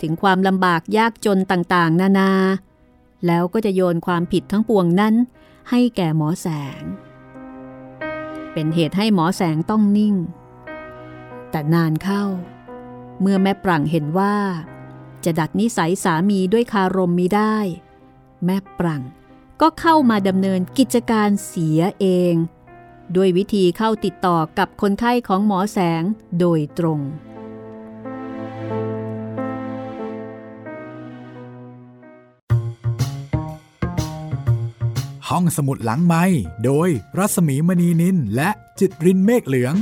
[0.00, 2.32] ถึงความลำบากยากจนต่างๆ นานา
[3.26, 5.14] แล้วก็จะโยนความผิดทั้งปวงนั้น
[5.70, 6.46] ให้แก่หมอแส
[6.80, 6.82] ง
[8.52, 10.14] เป็นเหตุให้หมอแสงต้องนิ่ง
[11.50, 12.24] แต่นานเข้า
[13.20, 14.36] เมื่อแม่ปรังเห็นว่า
[15.24, 17.56] จะดัดนิสัยสามีด้วยคารมมีได้
[18.44, 19.02] แม่ปรัง
[19.60, 22.34] ก็เข้ามาดำเนินกิจการเสียเอง
[23.16, 26.02] ด้วยวิธีเข้าติดต่อกับคนไข้ของหมอแสง
[26.38, 27.00] โดยตรง
[35.28, 36.24] ห้องสมุดหลังไม้
[36.64, 39.74] โดยรัสมีมณีนินและจิตรินเมฆเหลือง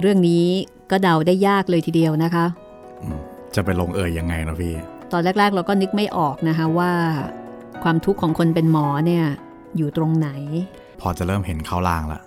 [0.00, 0.44] เรื่องนี้
[0.90, 2.46] ก็เดาได้ยากเลยทีเดียวนะคะ
[3.54, 4.74] จะไปลงเอยยังไงนะพี่
[5.12, 6.92] ตอนแรก ๆ เราก็นึกไม่ออกนะคะว่า
[7.82, 9.24] ความทุกข์ของคนเป็นหมอเนี่ย
[9.76, 10.28] อยู่ตรงไหน
[11.00, 12.20] พอจะเริ่มเห็นเขาลางละ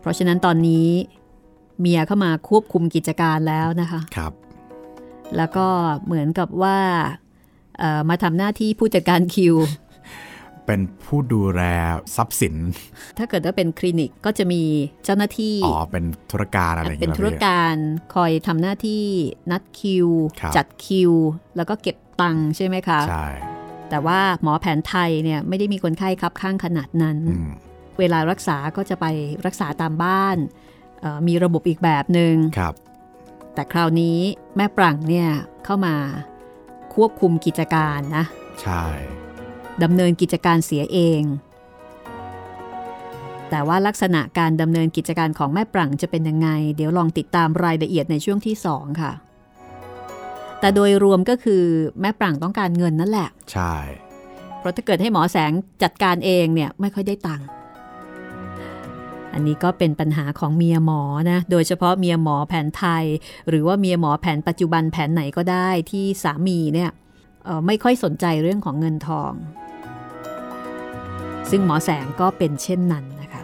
[0.00, 0.88] เพราะฉะนั้นตอนนี้
[1.80, 4.32] เมียเข้ามาควบคุมกิจการแล้วนะคะครับ
[5.36, 5.66] แล้วก็
[6.04, 6.78] เหมือนกับว่า
[7.78, 9.54] เอ่อมาทำหน้าที่ผู้จัดการคิว
[10.70, 11.62] เป็นผู้ดูแล
[12.16, 12.54] ทรัพย์สิน
[13.18, 14.62] ถ้าเกิดว่าเป็นคลินิกก็จะมี
[15.04, 17.76] เจ้าหน้าที่ อ๋อ เป็นธุรการอะไรอย่างเป็นเงี้ยธุรพี่การ
[18.14, 19.04] คอยทำหน้าที่
[19.50, 20.08] นัดคิว
[20.40, 21.12] ครับจัดคิว
[21.56, 23.26] แล้วก็เก็บตังค์ใช่ไหมคะ ใช่
[23.90, 27.50] แต่ว่าหมอแผนไทยเนี่ยไม่ได้มีคนไข้คับข้างขนาดนั้นอืม
[27.98, 29.06] เวลารักษาก็จะไป
[29.46, 30.36] รักษาตามบ้าน
[31.00, 32.74] เอ่อมีระบบอีกแบบหนึง่งครับ
[33.54, 34.18] แต่คราวนี้
[34.56, 35.28] แม่ปรังเนี่ย
[35.64, 35.94] เข้ามา
[36.94, 38.24] ควบคุมกิจการนะ
[38.62, 38.84] ใช่
[39.82, 41.22] ดำเนินกิจการเสียเอง
[43.50, 49.12] แต่ว่าลักษณะการดำเนินกิจการของแม่ปรังจะเป็นยังไง เดี๋ยวลองติดตามรายละเอียดในช่วงที่ 2 ค่ะ
[50.60, 51.62] แต่โดยรวมก็คือ
[52.00, 53.74] แม่ปรังต้องการเงินนั่นแหละ ใช่
[54.58, 57.46] เพราะถ้าเกิดให้หมอแสงจัดการเองเนี่ยไม่ค่อยได้ตังค์
[59.32, 63.04] อันนี้ก็เป็นปัญหาของเมียหมอนะ โดยเฉพาะเมียหมอแผนไทย
[63.48, 67.09] หรือว่าเมียหมอแผนปัจจุบันแผนไหนก็ได้ที่สามีเนี่ยเอ่อ
[67.66, 69.32] ไม่ค่อยสนใจเรื่องของเงินทอง
[71.50, 73.42] ซึ่งหมอแสงก็เป็นเช่นนั้นนะคะ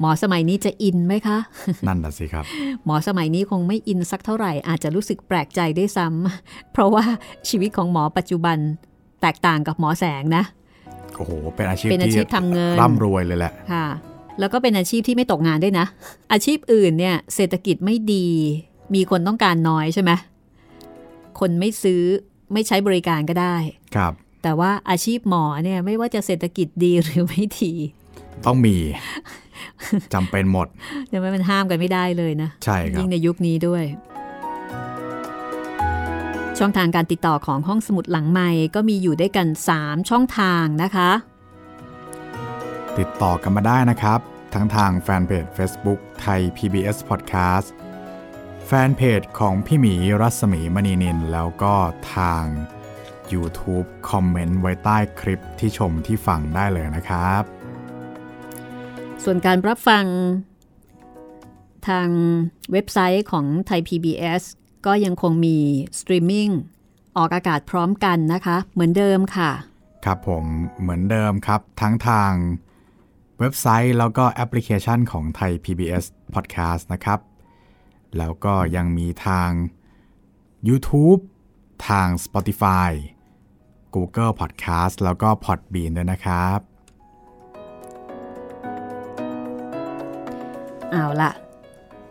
[0.00, 1.38] หมอสมัยนี้จะอินไหมคะ
[1.86, 2.44] นั่นน่ะสิครับ
[2.84, 7.04] หมอสมัยนี้คงไม่อินสักเท่าไหร่อาจจะรู้สึกแปลกใจได้วยซ้ำเพราะว่า
[7.48, 8.58] ชีวิตของหมอปัจจุบัน
[9.22, 10.44] แตกต่างกับหมอแสงนะ
[11.16, 13.86] โอ้โหเป็นอาชีพเป็นอาชีพที่ทำเงินร่ำรวยเลยแหละค่ะ
[14.40, 15.86] แล้วก็เป็นอาชีพที่ไม่ตกงานด้วยนะ
[16.32, 18.26] อาชีพอื่นเนี่ยเศรษฐกิจไม่ดี
[18.94, 20.12] มีคนต้องการน้อยใช่ไหม
[21.40, 22.02] คนไม่ซื้อ
[22.52, 23.56] ไม่ใช้บริการก็ได้
[23.96, 27.72] ครับ แต่ว่าอาชีพหมอเนี่ยไม่ว่าจะเศรษฐกิจดีหรือไม่ดี
[28.46, 28.76] ต้องมี
[30.14, 30.66] จำเป็นหมด
[31.08, 33.84] เดี๋ยวมันห้ามกันไม่ได้เลยนะ ใช่ครับยิ่งในยุคนี้ด้วย
[36.58, 39.46] ช่องทางการติดต่อของห้องสมุดหลังใหม่ก็มีอยู่ด้วยกัน
[39.78, 41.10] 3 ช่องทางนะคะ
[42.98, 44.20] ติดต่อกันมาได้นะครับ
[44.54, 51.74] ทั้งทางแฟนเพจ Facebook ไทย PBS Podcast แฟนเพจของพี่หมีรัศมีมณีนิน แล้วก็
[52.14, 52.44] ทาง
[53.32, 57.42] YouTube คอมเมนต์ไว้ใต้คลิปที่ชมที่ฟังได้เลยนะครับ
[59.24, 60.04] ส่วนการรับฟัง
[61.88, 62.08] ทาง
[62.72, 64.42] เว็บไซต์ของไทย PBS
[64.86, 65.56] ก็ยังคงมี
[65.98, 66.48] สตรีมมิ่ง
[67.16, 69.50] ออกอากาศพร้อมกันนะคะ เหมือนเดิมค่ะ
[70.04, 70.44] ครับผม
[70.80, 72.32] เหมือนเดิมครับ ทั้งทาง
[73.40, 77.20] เว็บไซต์แล้วก็แอปพลิเคชันของไทย PBS Podcast นะครับ
[78.18, 79.50] แล้วก็ยังมีทาง
[80.68, 81.20] YouTube
[81.88, 82.90] ทาง Spotify
[83.94, 86.58] Google Podcast แล้วก็ Podbean ด้วยนะครับ
[90.92, 91.30] เอาละ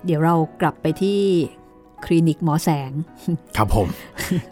[0.06, 1.20] เดี๋ยวเรากลับไปที่
[2.06, 2.92] คลินิกหมอแสง
[3.58, 3.88] ครับผม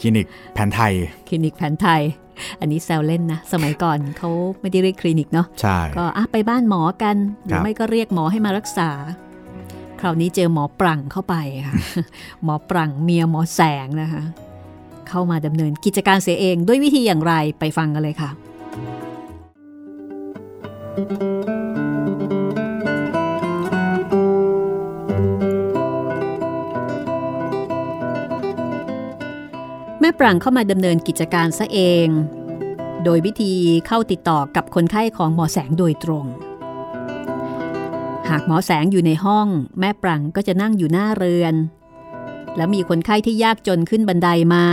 [0.02, 0.94] คลินิกแผนไทย
[1.28, 2.02] คลินิกแผนไทย
[2.60, 4.30] อันนี้แซวเล่นนะ สมัยก่อนเขา
[4.62, 8.90] ไม่ได้เรียกคลินิกเนาะ ใช่ ก็อะไปบ้านหมอกัน หรือไม่ก็เรียกหมอให้มารักษา
[10.02, 11.36] คราวนี้เจอหมอปรังเข้าไป
[11.68, 11.76] ค่ะ
[12.44, 14.24] หมอปรังเมียหมอแสงนะคะ
[15.10, 18.30] เข้ามาดำเนินกิจการเสียเองด้วยวิธีอย่างไรไปฟังกันเลยค่ะ
[30.00, 32.08] แม่ปรังเข้ามาดำเนินกิจการซะเอง
[33.04, 33.54] โดยวิธี
[33.88, 36.26] เข้าติดต่อกับคนไข้ของหมอแสงโดยตรง
[38.30, 39.48] หากหมอแสงอยู่ในห้อง
[39.80, 41.56] แม่ปรังก็จะนั่งอยู่หน้าเรือน
[42.56, 44.66] แล้วมีคนไข้ที่ยากจนขึ้นบันไดมา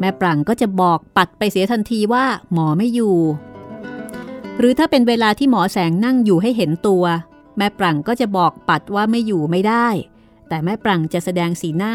[0.00, 3.16] แม่ปรังก็จะบอกปัดไปเสียทันทีว่าหมอไม่อยู่
[4.58, 7.04] หรือถ้าเป็นเวลาที่หมอแสงนั่งอยู่ให้เห็นตัว
[7.56, 9.88] แม่ปรังก็จะบอกปัดว่าไม่อยู่ไม่ได้
[10.48, 11.94] แต่แม่ปรังจะแสดงสีหน้า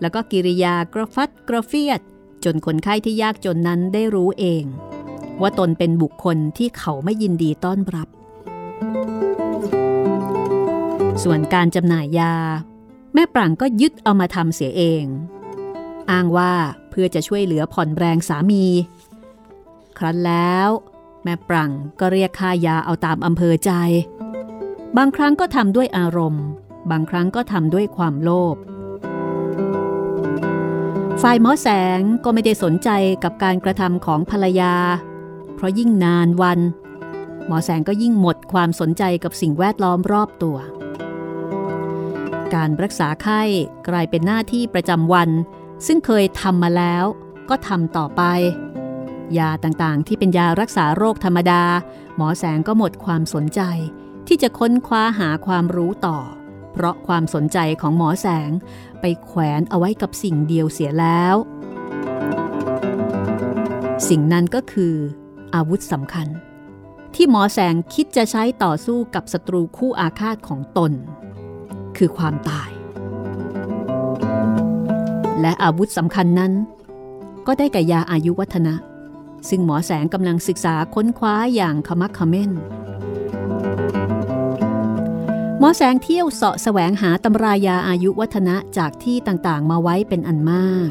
[0.00, 2.00] แล้วก็กิริยากระฟัดกระเฟียด
[2.44, 4.64] จนคนไข้ที่ยากจนนั้นได้รู้เอง
[5.40, 8.08] ว่าตนเป็นบุคคลที่เขาไม่ยินดีต้อนรับ
[11.22, 12.34] ส่วนการจำหน่ายยา
[13.14, 15.04] แม่ปรังก็ยึดเอามาทำเสียเอง
[16.10, 16.52] อ้างว่า
[16.90, 18.64] เพื่อจะช่วยเหลือผ่อนแรงสามี
[19.98, 20.68] ครั้นแล้ว
[21.24, 23.72] แม่ปรังก็เรียกค่ายาเอาตามอำเภอใจ
[24.96, 26.44] บางครั้งก็ทำด้วยอารมณ์
[26.90, 28.56] บางครั้งก็ทำด้วยความโลภ
[31.22, 32.90] ฝ่ายหมอแสงก็ไม่ได้สนใจ
[33.24, 34.74] กับการกระทำของภรรยา
[35.54, 36.60] เพราะยิ่งนานวัน
[37.46, 40.58] หมอแสงก็ยิ่งหมดความสนใจกับสิ่งแวดล้อมรอบตัว
[42.54, 43.42] การรักษาไข้
[43.88, 45.30] กลายเป็นหน้าที่ประจำวัน
[45.86, 47.04] ซึ่งเคยทำมาแล้ว
[47.48, 48.22] ก็ทำต่อไป
[49.38, 51.62] ยาต่างๆที่เป็นยารักษาโรคธรรมดา
[52.16, 53.60] หมอแสงก็หมดความสนใจ
[54.26, 56.18] ที่จะค้นคว้าหาความรู้ต่อ
[56.72, 58.50] เพราะความสนใจของหมอแสง
[59.00, 61.36] ไปแขวนเอาไว้กับสิ่งเดียวเสียแล้ว
[64.08, 64.94] สิ่งนั้นก็คือ
[65.54, 66.28] อาวุธสำคัญ
[67.14, 70.92] ที่หมอแสงคิดจะใช้ต่อสู้กับศัตรูคู่อาฆาตของตน
[72.00, 72.70] คือความตาย
[75.40, 76.52] และอาวุธสำคัญนั้น
[77.46, 78.74] ก็ได้แก่ยาอายุวัฒนะ
[79.48, 82.50] ซึ่งหมอแสงกำลังศึกษาค้นคว้าอย่างขมักขม้น
[85.58, 90.90] หมอแสงเที่ยวเสาะแสวงหาตำรายาอายุวัฒนะจากที่ต่างๆ มาไว้เป็นอันมาก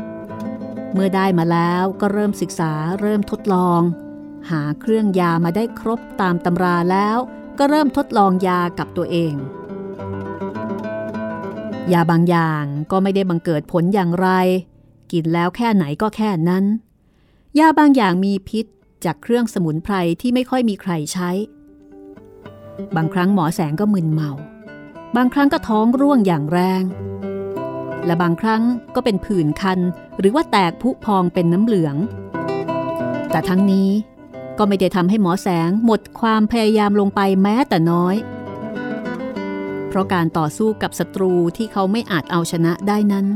[0.94, 3.82] เมื่อได้มาแล้วก็เริ่มศึกษาเริ่มทดลอง
[4.50, 7.18] หาเครื่องยามาได้ครบตามตำราแล้ว
[7.58, 9.36] ก็เริ่มทดลองยากับตัวเอง
[11.94, 14.30] ยาบางอย่างก็ไม่ได้บังเกิดผลอย่างไร
[15.12, 16.66] กินแล้วแค่ไหนก็แค่นั้น
[17.60, 18.66] ยาบางอย่างมีพิษ
[19.06, 21.30] จากเครื่องสมุนไพรที่ไม่ค่อยมีใครใช้
[22.96, 24.32] บางครั้งหมอแสงก็มึนเมา
[25.16, 26.84] บางครั้งก็ท้องร่วงอย่างแรง
[28.06, 28.64] และบางครั้ง
[28.96, 29.80] ก็เป็นผื่นคัน
[30.20, 31.96] หรือว่าแตกผุพองเป็นน้ำเหลือง
[33.32, 33.90] แต่ทั้งนี้
[34.58, 38.16] ก็ไม่ได้ทำให้หมอแสงหมดความพยายามลงไปแม้แต่น้อย
[39.90, 43.28] เพราะการต่อสู้กับศัตรูที่เขาไม่อาจเอาชนะได้นั้น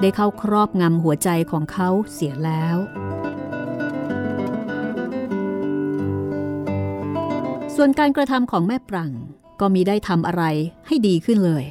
[0.00, 2.76] ได้เข้าครอบงำหัวใจของเขาเสียแล้ว
[7.76, 9.10] ส่วนการกระทำของแม่ปรัง
[9.60, 10.44] ก็มีได้ทำอะไร
[10.86, 11.64] ให้ดีขึ้นเลย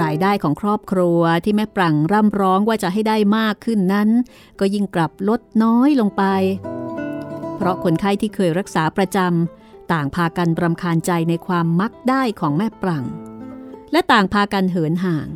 [0.00, 4.08] รายได้ของครอบครัวที่แม่ปรังร่ำร้องว่าจะให้ได้มากขึ้นนั้น
[4.60, 6.24] ก็ยิ่งกลับลดน้อยลงไป
[7.56, 9.55] เพราะคนไข้ที่เคยรักษาประจำ
[9.92, 13.04] ต่างพากันรำคาญใจในความมักได้ของแม่ปรัง
[13.92, 15.28] และต่างพากันเหินห่าง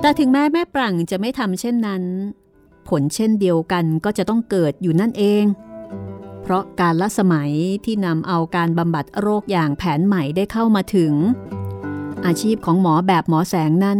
[0.00, 2.02] แต่ถึงแม้แม่ปรังจะไม่ทำเช่นนั้น
[2.88, 5.44] ผลเช่นเดียวกันก็จะต้องเกิดอยู่นั่นเอง
[6.42, 7.50] เพราะการละสมัย
[7.84, 11.12] ที่นำเอาการบำบัดโรคอย่างแผนใหม่ได้เข้ามาถึง
[12.26, 13.98] อาชีพของหมอแบบหมอแสงนั้น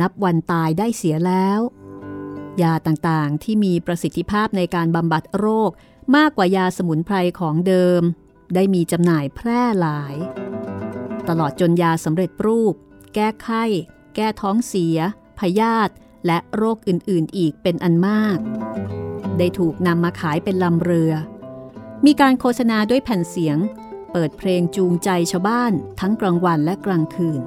[0.00, 1.60] นับวันตายได้เสียแล้ว
[2.62, 5.70] ยาต่างๆที่มีประสิทธิภาพในการบำบัดโรค
[6.14, 8.02] มากกว่ายาสมุนไพรของเดิม
[8.54, 10.14] ได้มีจำหน่ายแพร่หลาย
[11.28, 12.74] ตลอดจนยาสำเร็จรูป
[13.14, 13.64] แก้ไข้
[14.16, 14.98] แก้ท้องเสีย
[15.38, 15.92] พยาธิ
[16.26, 18.38] และโรคอื่นๆ อีกเป็นอันมาก
[19.38, 21.12] ได้ถูกนำมาขายเป็นลำเรือ
[22.06, 23.58] มีการโฆษณาด้วยแผ่นเสียง
[24.12, 27.40] เปิดเพลงจูงใจชาวบ้านทั้งกลางวันและกลางคืน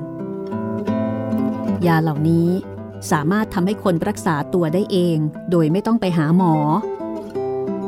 [1.88, 2.50] ยาเหล่านี้
[3.12, 5.18] สามารถทำให้คนรักษาตัวได้เอง
[5.52, 6.56] โดยไม่ต้องไปหาหมอ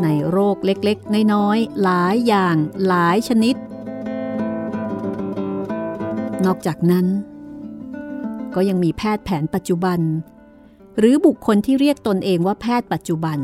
[0.03, 2.55] ในโรคเล็กๆ น้อยๆ หลายอย่าง
[2.87, 3.55] หลายชนิด
[6.45, 7.05] นอกจากนั้น
[8.55, 9.99] ก็ยังมีแพทย์แผนปัจจุบัน
[10.97, 13.39] หรือบุคคลที่เรียกตนเองว่าแพทย์ปัจจุบัน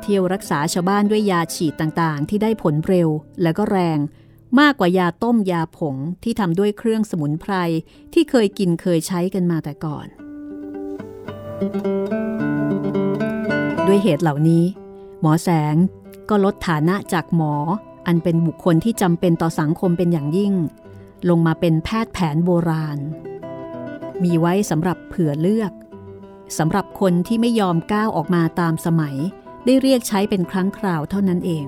[0.00, 3.08] เที่ยวรักษาชาวบ้านด้วยยาฉีดต่างๆ ที่ได้ผลเร็ว
[3.42, 3.98] และก็แรง
[4.60, 7.52] มากกว่ายาต้มยาผงที่ทำด้วยเครื่องสมุนไพร
[8.12, 10.06] ที่เคยกินเคยใช้กันมาแต่ก่อน
[13.86, 14.64] ด้วยเหตุเหล่านี้
[15.20, 15.74] หมอแสง
[16.28, 17.54] ก็ลดฐานะจากหมอ
[18.06, 20.54] อันเป็นบุคคลที่จำเป็นต่อสังคมเป็นอย่างยิ่ง
[21.28, 22.98] ลงมาเป็นแพทย์แผนโบราณ
[24.22, 25.72] มีไว้สำหรับเผื่อเลือก
[26.58, 29.16] สำหรับคนที่ไม่ยอมก้าวออกมาตามสมัย
[29.64, 31.66] ได้เรียกใช้เป็นครั้งคราวเท่านั้นเอง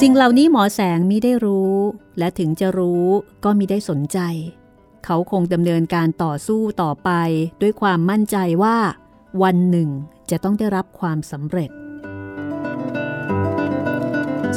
[0.00, 1.76] สิ่งเหล่านี้หมอแสงมิได้รู้
[2.18, 3.06] และถึงจะรู้
[3.44, 4.18] ก็มิได้สนใจ
[5.04, 7.10] เขาคงดำเนินการต่อสู้ต่อไป
[7.62, 8.78] ด้วยความมั่นใจว่า
[9.42, 9.88] วันหนึ่ง
[10.30, 11.70] จะต้องได้รับความสำเร็จ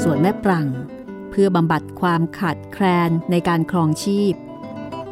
[0.01, 0.67] ส่วนแม่ปรัง
[1.29, 4.33] เพื่อบำบัดความขาดแคลนในการครองชีพ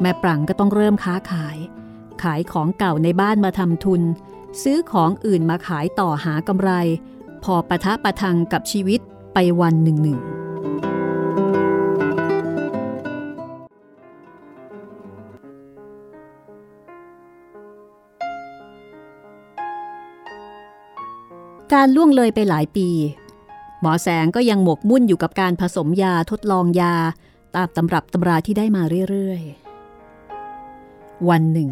[0.02, 1.58] แม่ปรังก็ต้องเริ่มค้าขาย
[2.24, 4.02] ขายของเก่าในบ้านมาทำทุน
[4.62, 6.72] ซื้อของอื่นมาขายต่อหากำไร
[7.44, 9.00] พอปะทะประทังกับชีวิต
[9.34, 10.20] ไปวันหนึ่งหนึ่ง
[21.74, 22.90] การล่วงเลยไปหลายปี
[23.82, 26.96] หมอแสงก็ยังหมกมุ่นอยู่กับการผสมยาทดลองยา
[27.56, 31.70] ตามตำรับตำราที่ได้มาเรื่อยๆ วันหนึ่ง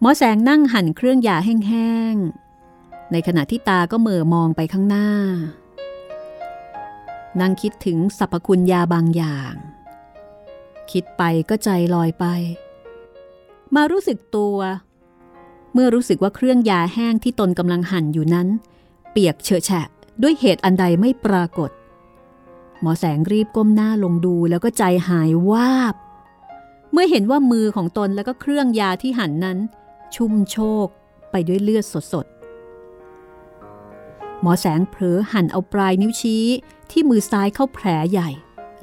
[0.00, 5.08] หมอแสงนั่งหั่นเครื่องยาแห้งๆ ในขณะที่ตาก็เมื่อมองไปข้างหน้า
[7.40, 9.54] นั่งคิดถึงสรรพคุณยาบางอย่าง
[10.92, 12.24] คิดไปก็ใจลอยไป
[13.74, 14.56] มารู้สึกตัว
[15.72, 18.48] เมื่อรู้สึกว่าเครื่องยาแห้งที่ตนกำลังหั่นอยู่นั้น
[19.12, 19.86] เปียกเฉอะแฉะ
[20.22, 21.70] ด้วยเหตุอันใดไม่ปรากฏ
[22.80, 25.94] หมอแสงรีบก้มหน้าลงดูแล้วก็ใจหายวาบ
[26.92, 29.58] เมื่อเห็นว่ามือของตนแล้วก็เครื่องยาที่หั่นนั้น
[30.14, 30.86] ชุ่มโชก
[31.30, 36.44] ไปด้วยเลือดสดๆ หมอแสงเผลอหั่นเอาปลายนิ้วชี้
[36.90, 38.30] ที่มือซ้ายเข้าแผลใหญ่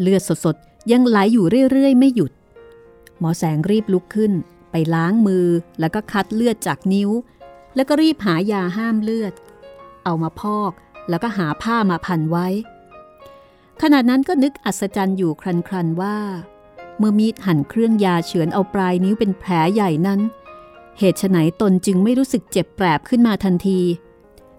[0.02, 2.32] เลือดสดๆ ยังไหลอยู่เรื่อยๆ ไม่หยุด
[3.20, 4.32] หมอแสงรีบลุกขึ้น
[4.72, 5.48] ไปล้างมือ
[5.80, 7.10] แล้วก็คัดเลือดจากนิ้ว
[7.76, 9.34] แล้วก็รีบหายาห้ามเลือด
[10.04, 10.72] เอามาพอก
[11.10, 12.48] แล้วก็หาผ้ามาพันไว้
[13.82, 15.32] ขณะนั้นก็นึกอัศจรรย์อยู่
[15.68, 16.18] ครันๆว่า
[16.98, 20.20] เมื่อมีดหั่นเครื่องยาเฉือนเอาปลายนิ้วเป็นแผลใหญ่นั้น
[21.00, 23.82] เหตุไฉนตนจึงไม่รู้สึกเจ็บแปรบขึ้นมาทันที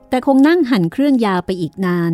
[0.08, 2.12] แต่คงนั่งหั่นเครื่องยาไปอีกนาน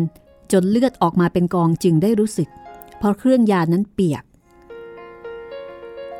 [0.51, 2.49] จนเลือดออกมาเป็นกองจึงได้รู้สึก
[2.97, 4.23] เพราะเครื่องยานั้นเปียก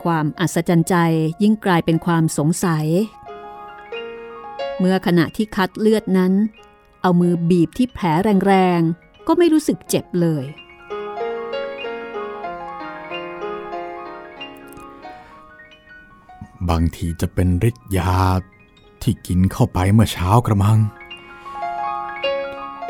[0.03, 0.95] ความอัศจรรย์ใจ
[1.43, 2.85] ยิ่งกลายเป็นความสงสัย
[4.79, 6.33] เมื่อขณะที่คัดเลือดนั้น
[7.07, 8.07] เอามือบีบที่แผล
[8.47, 10.45] แรงๆ ก็ไม่รู้สึกเจ็บเลย
[16.69, 18.15] บางทีจะเป็นฤทธิ์ยา
[19.01, 20.79] ที่กินเข้าไปเมื่อเช้ากระมัง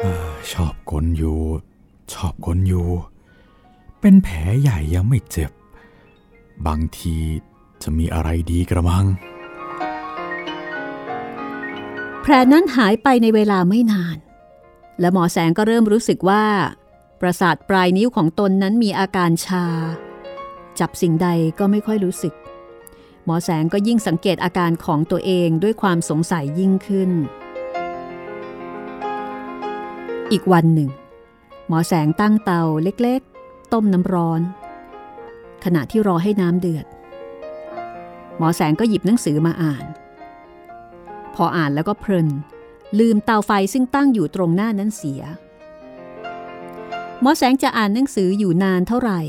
[0.03, 0.05] อ
[0.53, 1.39] ชอบกลอยู่
[2.13, 2.89] ชอบกลอยู่
[3.99, 5.51] เป็นแผลใหญ่ยังไม่เจ็บ
[6.67, 7.15] บางที
[7.83, 9.05] จะมีอะไรดีกระมัง
[12.29, 14.17] ผลนั้นหายไปในเวลาไม่นาน
[14.99, 16.45] และหมอแสงก็เริ่มรู้สึกว่า
[17.21, 19.65] ประสาทปลายนิ้วของตนนั้นมีอาการชา
[20.79, 21.27] จับสิ่งใด
[21.59, 22.33] ก็ไม่ค่อยรู้สึก
[23.25, 27.11] หมอแสงก็ยิ่งสังเกตอาการของตัวเองด้วยความสงสัยยิ่งขึ้น
[30.31, 30.89] อีกวันหนึ่ง
[31.67, 34.41] หมอแสงตั้งเตาเล็กๆ ต้มน้ำร้อน
[35.63, 36.85] ขณะที่รอให้น้ำเดือด
[38.37, 39.85] หมอแสงก็หยิบหนังสือมาอ่าน
[41.37, 42.27] พออ่านแล้วก็เพลิน
[42.99, 45.21] ลืมเตาไฟซึ่งตั้งอยู่ตรงหน้านั้นเสีย
[47.21, 49.21] หมอแสงจะอ่านหนังสืออยู่นานเท่าไหร่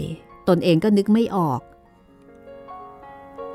[0.48, 1.60] ตนเองก็นึกไม่ออก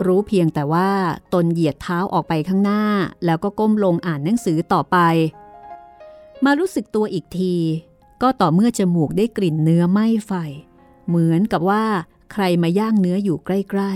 [0.06, 0.90] รู้เพียงแต่ว่า
[1.34, 2.84] ตนเหยียดเท้าออกไปข้างหน้า
[3.26, 4.98] แล้วก็ก้มลงอ่านหนังสือต่อไป
[6.46, 7.56] มารู้สึกตัวอีกที
[8.22, 10.32] ก็ต่อเมื่อจมูกได้กลิ่นเนื้อไหม้ไฟ
[11.08, 11.86] เหมือนกับว่า
[12.32, 13.94] ใครมาย่างเนื้ออยู่ใกล้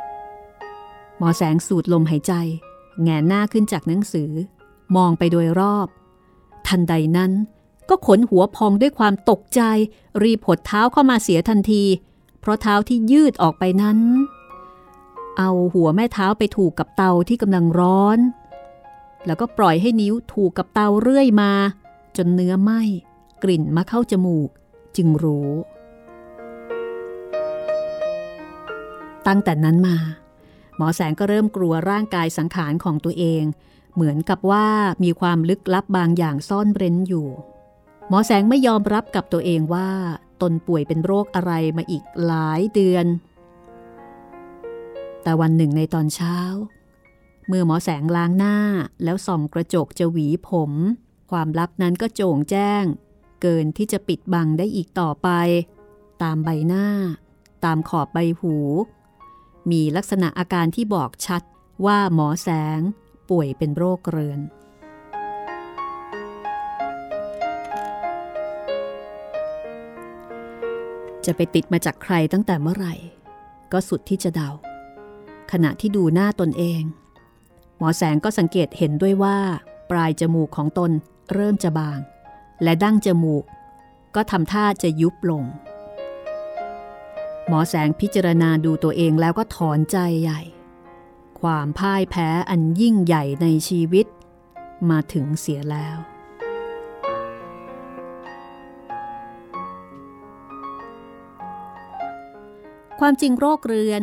[0.00, 2.34] ๆ หมอแสงสูดลมหายใจ
[3.02, 4.30] แงนหน้าขึ้นจากหนังสือ
[4.96, 5.86] มองไปโดยรอบ
[6.66, 7.32] ทันใดนั้น
[7.88, 9.60] ก็ขนหัวพองด้วยความตกใจ
[10.22, 11.84] รีบหดเท้าเข้ามาเสียทันที
[12.40, 13.98] เพราะเท้าที่ยืดออกไปนั้น
[15.38, 18.18] เอาหัวแม่เท้าไปถูกกับเตาที่กำลังร้อน
[19.26, 21.52] แล้วก็ปล่อยให้นิ้วถูกกับเตาเรื่อยมา
[22.16, 22.80] จนเนื้อไหม้
[23.42, 24.48] กลิ่นมาเข้าจมูก
[24.96, 25.50] จึงรู้
[29.26, 29.96] ตั้งแต่นั้นมา
[30.76, 33.42] หมอแสงก็เริ่มกลัวร่างกายสังขารของตัวเอง
[33.94, 34.66] เหมือนกับว่า
[35.04, 37.28] มีความลึกลับบางอย่างซ่อนเร้นอยู่
[38.08, 39.90] หมอแสงไม่ยอมรับกับตัวเองว่า
[40.42, 43.06] ตนป่วยเป็นโรคอะไรมาอีกหลายเดือน
[45.22, 46.38] แต่วันหนึ่งในตอนเช้า
[47.48, 48.56] เมื่อหมอแสงล้างหน้า
[49.04, 50.72] แล้วส่องกระจกจะหวีผม
[51.30, 52.84] ความลับนั้นก็โจ่งแจ้ง
[53.42, 55.28] เกินที่จะปิดบังได้อีกต่อไป
[56.22, 56.86] ตามใบหน้า
[57.64, 58.56] ตามขอบใบหู
[59.70, 61.42] มีลักษณะอาการที่บอกชัด
[61.86, 62.48] ว่าหมอแส
[62.78, 62.80] ง
[63.30, 64.40] ป่วยเป็นโรคเรื้อน
[71.24, 72.94] จะไปติดมาจากใครตั้งแต่เมื่อไหร่
[73.72, 74.50] ก็สุดที่จะเดา
[75.52, 76.82] ขณะที่ดูหน้าตนเอง
[77.78, 79.38] หมอแสงก็สังเกตเห็นด้วยว่า
[79.90, 80.90] ปลายจมูกของตน
[81.34, 81.98] เริ่มจะบาง
[82.62, 83.44] และดั้งจมูก
[84.14, 85.42] ก็ทำท่าจะยุบลง
[87.48, 90.40] หมอแสงพิจารณาดูตัวเองแล้วก็ถอนใจใหญ่
[91.40, 94.06] ความพ่ายแพ้อันยิ่งใหญ่ในชีวิต
[94.90, 95.98] มาถึงเสียแล้ว
[103.00, 104.02] ความจริงโรคเรื้อน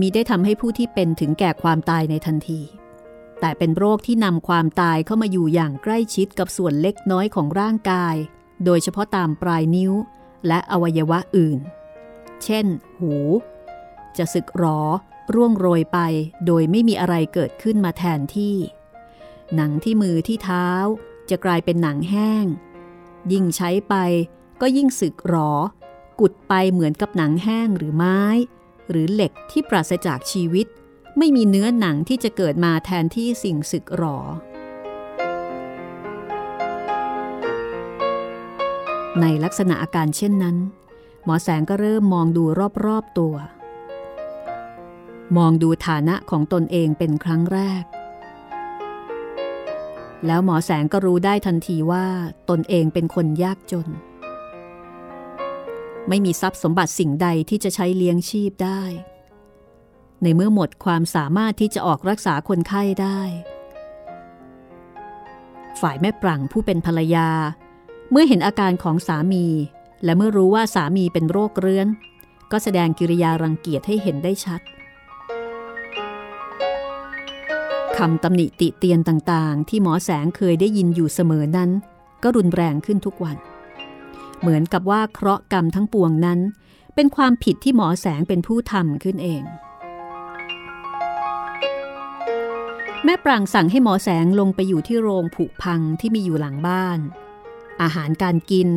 [0.00, 2.60] มีได้ทำให้ผู้ที่เป็นถึงแก่ความตายในทันที
[3.40, 8.14] แต่เป็นโรคที่นำความตายเข้ามาอยู่อย่างใกล้ชิดกับส่วนเล็กน้อยของร่างกาย
[8.64, 9.92] โดยเฉพาะตามปลายนิ้ว
[10.46, 11.58] และอวัยวะอื่น
[12.44, 12.66] เช่น
[12.98, 13.14] หู
[14.16, 14.80] จะสึกหรอ
[15.34, 15.98] ร่วงโรยไป
[16.46, 18.56] โดยไม่มีอะไรเกิดขึ้นมาแทนที่
[19.54, 20.68] หนังที่มือที่เท้า
[21.30, 22.44] จะกลายเป็นหนังแห้ง
[23.32, 23.94] ยิ่งใช้ไป
[24.60, 25.52] ก็ยิ่งสึกหรอ
[26.20, 28.22] กุดไปเหมือนกับหนังแห้งหรือไม้
[28.90, 30.66] หรือเหล็กที่ปราศจากชีวิต
[31.18, 34.18] ไม่มีเนื้อหนังที่จะเกิดมาแทนที่สิ่งสึกหรอ
[39.20, 40.56] ในลักษณะอาการเช่นนั้น
[41.28, 42.44] หมอแสงก็เริ่มมองดู
[42.86, 43.34] รอบๆตัว
[45.36, 47.84] มองดูฐานะของตนเองเป็นครั้งแรก
[50.26, 52.06] แล้วหมอแสงก็รู้ได้ทันทีว่า
[52.50, 53.88] ตนเองเป็นคนยากจน
[56.08, 58.82] ไม่มีทรัพย์สมบัติสิ่งใดที่จะใช้เลี้ยงชีพได้
[60.22, 63.20] ในเมื่อหมดความสามารถที่จะออกรักษาคนไข้ได้
[65.80, 67.28] ฝ่ายแม่ปรังผู้เป็นภรรยา
[68.10, 69.46] เมื่อเห็นอาการของสามี
[70.06, 71.88] และเมื่อรู้ว่าสามีเป็นโรคเรื้อน
[72.52, 74.60] ก็แสดงกิริยารังเกียจให้เห็นได้ชัด
[77.98, 81.70] คำตำหนิติเตียนต่างๆ ที่หมอแสงเคยได้ยินอยู่เสมอนั้น
[82.22, 83.36] ก็รุนแรงขึ้นทุกวัน
[84.40, 86.40] เหมือนกับว่าเคราะห์กรรมทั้งปวงนั้น
[86.94, 89.42] เป็นความผิดที่หมอแสงเป็นผู้ทำขึ้นเอง
[93.04, 96.98] แม่ปรางสั่งให้หมอแสงลงไปอยู่ที่โรงผุพังที่มีอยู่หลังบ้าน
[97.82, 98.68] อาหารการกิน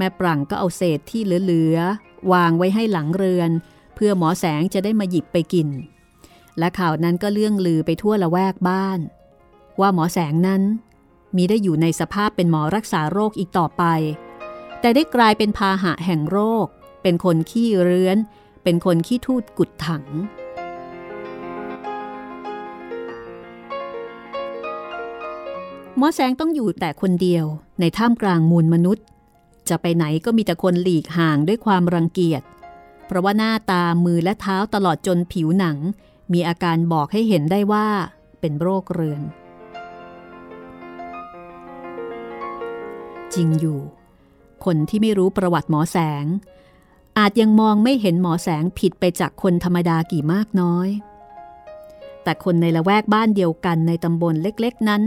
[0.00, 3.50] แม่ปรังก็เอาเศษที่เหลือๆวางไว้ให้หลังเรือน
[3.94, 5.68] เพื่อหมอแสงจะได้มาหยิบไปกิน
[6.58, 9.00] และข่าวนั้นก็เลื่องลือไปทั่วละแวกบ้าน
[9.80, 10.62] ว่าหมอแสงนั้น
[11.36, 13.84] มีได้อยู่ในสภาพเป็นหมอรักษาโรคอีกต่อไป
[14.80, 16.66] แต่ได้กลายเป็นพาหะแห่งโรค
[17.02, 18.18] เป็นคนขี้เรื้อน
[18.62, 20.04] เป็นคนขี้ทูดกุดถัง
[25.96, 27.44] หมอแสงต้องอยู่แต่คนเดียว
[27.80, 29.04] ในท่ามกลางมูลมนุษย์
[29.70, 32.42] จะไปไหนก็มีแต่คนหลีกห่างด้วยความรังเกียจ
[33.06, 35.78] เพราะว่าหน้าตามือและเท้าตลอดจนผิวหนัง
[36.32, 37.88] มีอาการบอกให้เห็นได้ว่า
[38.40, 39.22] เป็นโรคเรื้อน
[43.34, 43.80] จริงอยู่
[44.64, 46.26] คนที่ไม่รู้ประวัติหมอแสง
[47.18, 50.88] อาจยังมองไม่เห็นหมอแสงผิดไปจากคนธรรมดากี่มากน้อย
[52.22, 55.02] แต่คนในละแวกบ้านเดียวกันในตำบลเล็กๆนั้น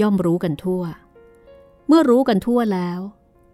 [0.00, 0.82] ย่อมรู้กันทั่ว
[1.86, 3.00] เมื่อรู้กันทั่วแล้ว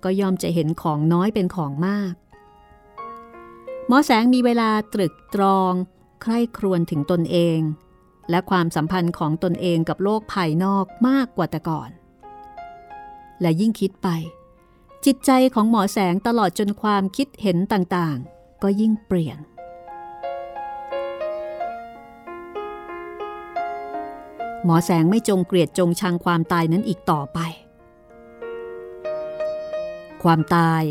[0.04, 2.14] ก็ย่อมจะเห็นของน้อยเป็นของมาก
[3.88, 5.72] หมอแสงมีเวลาตรึกตรอง
[6.22, 7.58] ใคร่ครวญถึงตนเอง
[8.30, 11.90] และความสัมพันธ์ของตนเองกับโลกภายนอกมากกว่าแต่ก่อน
[13.40, 14.08] และยิ่งคิดไป
[15.04, 19.38] จิตใจของหมอแสงตลอดจนความคิดเห็นต่างๆ ก็ยิ่งเปลี่ยน
[24.64, 27.38] หมอแสงไม่จงเกลียดจงชังความตายนั้นอีกต่อไป
[30.24, 30.82] ความตาย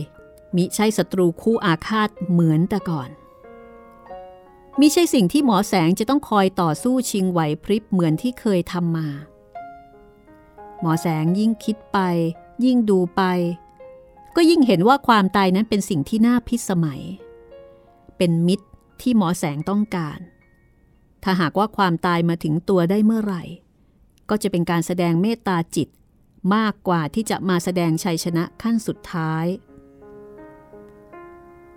[0.55, 3.09] มิใช่ศัตรูคู่อาฆาตเหมือนแต่ก่อน
[4.79, 9.07] มิใช่สิ่งที่หมอแสงจะต้องคอยต่อสู้ชิงไหวพริบเหมือนที่เคยทำมา
[10.81, 11.99] หมอแสงยิ่งคิดไป
[12.65, 13.21] ยิ่งดูไป
[14.35, 17.01] ก็ยิ่งเห็นว่าความตายนั้นเป็นสิ่งที่น่าพิสมัย
[18.17, 18.67] เป็นมิตร
[19.01, 20.19] ที่หมอแสงต้องการ
[21.23, 23.43] ถ้าหากว่าความตายมาถึงตัวได้เมื่อไหร่
[24.29, 25.87] ก็จะเป็นการแสดงเมตตาจิต
[26.55, 29.45] มากกว่าที่จะมาแสดงชัยชนะขั้นสุดท้าย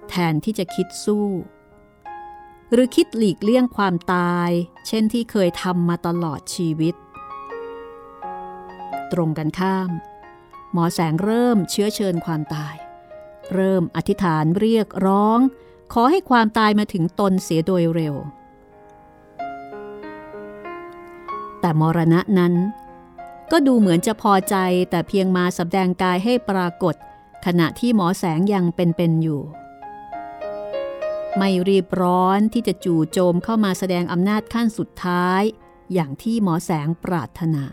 [0.08, 1.26] แทนที่จะคิดสู้
[2.72, 4.50] หรือคิดหลีกเลี่ยงความตาย
[4.86, 6.94] เช่นที่เคยทำมาตลอดชีวิต
[9.12, 9.90] ตรงกันข้าม
[10.72, 12.74] หมอแสงเริ่มเชื้อเชิญความตาย
[13.54, 15.38] เริ่มอธิษฐานเรียกร้อง
[15.92, 18.14] ขอให้ความตายมาถึงตนเสียโดยเร็ว
[21.60, 22.54] แต่มรณะนั้น
[23.52, 24.56] ก็ดูเหมือนจะพอใจ
[24.90, 26.94] แต่เพียงมาสแสดงกายให้ปรากฏ
[27.46, 29.42] ขณะที่หมอแสงยังเป็นๆอยู่
[31.38, 35.42] ไม่รีบร้อนที่จะจู่โจมเข้ามาแสดงอำนาจขั้นสุดท้าย
[35.92, 37.64] อย่างที่หมอแสงปรารถนา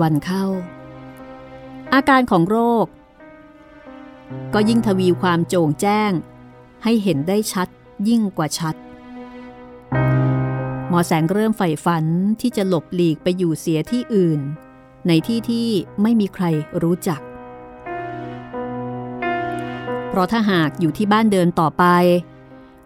[0.00, 0.44] วันเข้า
[1.94, 2.86] อาการของโรค
[4.54, 6.12] ก็ยิ่งทวีความโจ่งแจ้ง
[6.84, 7.68] ให้เห็นได้ชัด
[8.08, 8.74] ยิ่งกว่าชัด
[10.88, 12.04] หมอแสงเริ่มใฝ่ฝัน
[12.40, 14.40] ที่จะหลบหลีกไปอยู่เสียที่อื่น
[15.06, 15.68] ในที่ที่
[16.02, 16.44] ไม่มีใคร
[16.82, 17.20] รู้จัก
[20.08, 21.84] เพราะถ้าหากอยู่ที่บ้านเดินต่อไป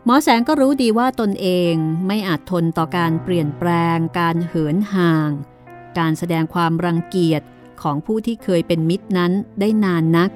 [0.05, 1.75] หมอแสงก็รู้ดีว่าตนเอง
[2.07, 5.31] ไม่อาจทนต่อการเปลี่ยนแปลงการเหินห่าง
[5.99, 7.43] การแสดงความรังเกียจ
[7.83, 10.31] ของผู้ที่เคยเป็นมิตรนั้นได้นานนัก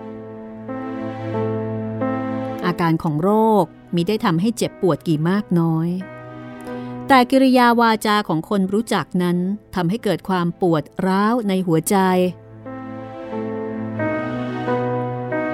[2.67, 3.31] อาการของโร
[3.63, 5.89] คมีได้ทำให้เจ็บปวดกี่มากน้อย
[7.09, 9.37] แต่กิริยาวาจาของคนรู้จักนั้น
[9.75, 11.97] ทำให้เกิดความปวดร้าวในหัวใจ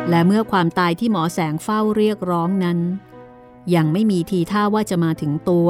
[0.09, 2.79] และเมื่อความตายที่หมอแสงเฝ้าเรียกร้องนั้น
[3.75, 5.69] ยังไม่มีทีท่าว่าจะมาถึงตัว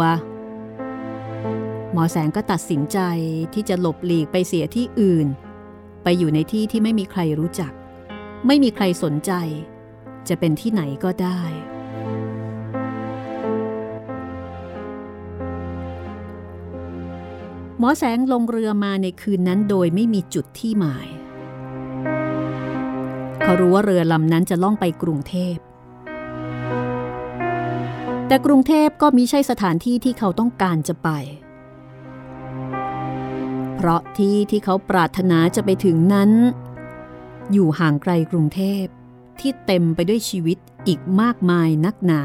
[1.93, 2.99] หมอแสงก็ตัดสินใจ
[3.55, 5.27] ที่จะหลบหลีกไปเสียที่อื่น
[6.03, 7.73] ไปอยู่ในที่ที่ไม่มีใครรู้จัก
[8.47, 9.33] ไม่มีใครสนใจ
[10.29, 11.41] จะเป็นที่ไหนก็ได้
[17.79, 21.09] หมอแสงลงเรือมาในคืนนั้นโดยไม่มีจุดที่หมาย
[23.43, 25.57] เขารู้ว่าเรือลำนั้นจะล่องไปกรุงเทพ
[28.29, 36.31] แต่กรุงเทพก็มิใช่สถานที่ที่เขาต้องการจะไปเเพราะที่ที่เขาปรารถนาจะไปถึงนั้น
[37.53, 38.85] อยู่ห่างไกลกรุงเทพ
[39.41, 42.23] ที่เต็มไปด้วยชีวิตอีกมากมายนักหนา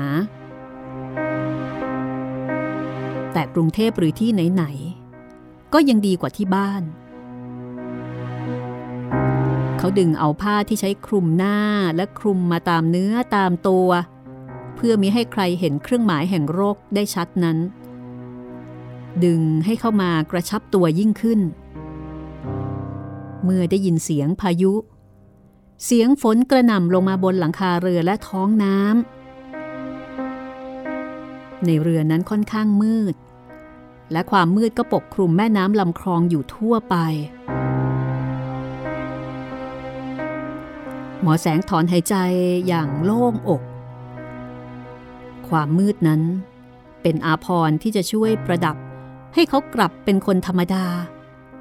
[3.34, 4.66] แต่กรุงเทพหรือที่ไหน
[5.74, 6.84] ก็ยังดีกว่าที่บ้าน
[9.78, 11.58] เขาดึงเอาผ้าที่ใช้คลุมหน้า
[11.96, 13.88] และคลุมมาตามเนื้อตามตัว
[14.76, 17.58] เพื่อมิให้ใครเห็นเครื่องหมายแห่งโรคได้ชัดนั้น
[19.26, 21.40] ดึงให้เข้ามากระชับตัวยิ่งขึ้น
[23.44, 24.74] เมื่อได้ยินเสียงพายุ
[25.86, 28.98] เสียงฝนกระหน่ำลงมาบนหลังคาเรือและท้องน้ำ
[31.66, 33.16] ในเรือนั้นค่อนข้างมืด
[34.12, 36.96] และความมืดก็ปกคลุมแม่น้ำลำคลองอยู่ทั่วไป
[41.22, 42.16] หมอแสงถอนหายใจ
[42.68, 43.62] อย่างโล่งอก
[45.50, 46.22] ความมืดนั้น
[47.02, 48.76] เป็นอาพรที่จะช่วยประดับ
[49.40, 50.86] ให้เขากลับเป็นคนธรรมดา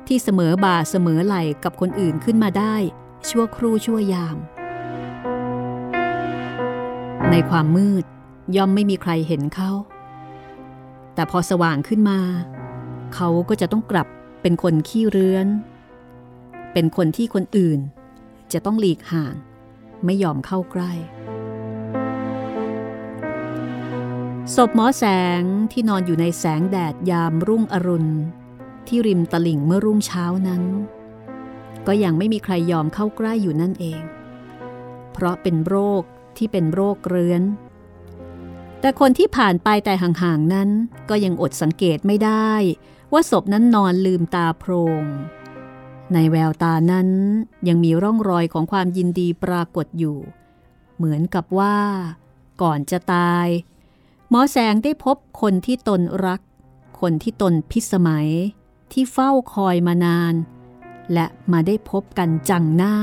[0.07, 2.75] ที่เสมอบ่าเสมอไหลกับคนอื่นขึ้นมาได้
[3.29, 4.37] ชั่วครู่ชั่วยาม
[7.31, 8.05] ในความมืด
[8.57, 9.71] ย่อมไม่มีใครเห็นเขา
[11.15, 12.21] แต่พอสว่างขึ้นมา
[13.15, 14.09] เขาก็จะต้องกลับ
[14.43, 15.47] เป็นคนขี้เรื้อน
[16.73, 17.81] เป็นคนที่คนอื่น
[18.53, 19.35] จะต้องหลีกห่าง
[20.05, 20.93] ไม่ยอมเข้าใกล้
[24.55, 25.05] ศพหมอแส
[25.41, 25.43] ง
[25.73, 28.13] ที่นอนอยู่ในแสงแดดยามรุ่งอรุณ
[28.87, 30.63] ที่ริมตลิ่งเมื่อรุ่งเช้านั้น
[31.87, 34.03] ก็ยังไม่มีใครยอมเข้าใกล้อยู่นั่นเอง
[35.13, 36.03] เพราะเป็นโรค
[36.37, 37.43] ที่เป็นโรคเรื้อน
[38.81, 40.69] แต่คนที่ผ่านไปแต่ห่างๆนั้น
[41.09, 42.53] ก็ยังอดสังเกตไม่ได้
[43.13, 44.73] ว่าศพนั้นนอนลืมตาโพร
[45.03, 45.05] ง
[46.13, 47.09] ในแววตานั้น
[47.69, 50.19] ยังมีร่องรอยของความยินดีปรากฏอยู่
[50.97, 51.77] เหมือนกับว่า
[52.63, 53.47] ก่อนจะตาย
[54.31, 56.41] หมอแสงได้พบคนที่ตนรัก
[57.01, 58.29] คนที่ตนพิสมัย
[58.93, 60.35] ที่เฝ้าคอยมานาน
[61.13, 62.95] และมาได้พบกันจังหน้า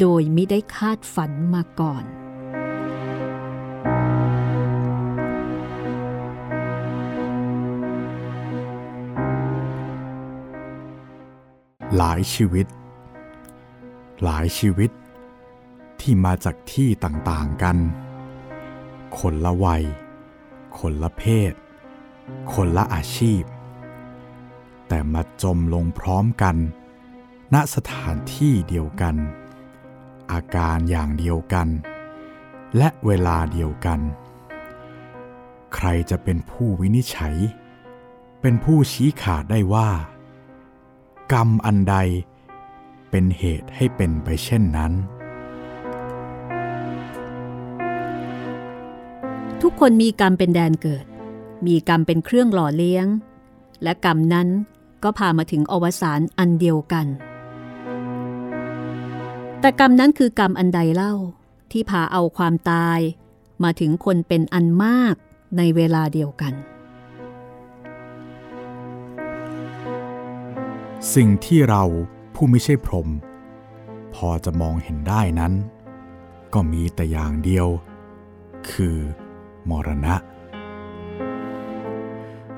[0.00, 2.04] โดยไม่ได้คาดฝันมาก่อน
[11.96, 12.66] หลายชีวิต
[14.24, 14.90] หลายชีวิต
[16.00, 17.76] ที่มาจากที่ต่างๆกัน
[19.18, 19.84] คนละวัย
[20.80, 21.52] คนละเพศ
[22.52, 23.42] คนละอาชีพ
[24.88, 26.56] แต่มาจมลงพร้อมกัน
[27.54, 29.16] ณสถานที่เดียวกัน
[30.32, 31.68] อาการอย่างเดียวกัน
[32.76, 34.00] และเวลาเดียวกัน
[35.74, 37.36] ใครจะเป็นผู้วินิจฉัย
[38.40, 39.90] เป็นผู้ชี้ขาดได้ว่า
[41.32, 41.96] กรรมอันใด
[43.10, 44.92] เป็นเหตุให้เป็นไปเช่นนั้น
[49.62, 51.04] ทุกคนมีกรรมเป็นแดนเกิด
[51.66, 53.06] มีกรรมเป็นเครื่องหล่อเลี้ยง
[53.82, 54.48] และกรรมนั้น
[55.02, 57.06] ก็พามาถึงอวสานอันเดียวกัน
[59.60, 61.14] แต่กรรมนั้นคือกรรมอันใดเล่า
[61.72, 62.98] ที่พาเอาความตาย
[63.62, 65.14] มาถึงคนเป็นอันมาก
[65.56, 66.54] ในเวลาเดียวกัน
[71.14, 71.84] สิ่งที่เรา
[72.34, 73.08] ผู้ไม่ใช่พรหม
[74.14, 75.52] พอจะมองเห็นได้นั้น
[76.54, 77.68] ก็มีแต่อย่างเดียว
[78.70, 78.96] คือ
[79.68, 80.14] มรณะ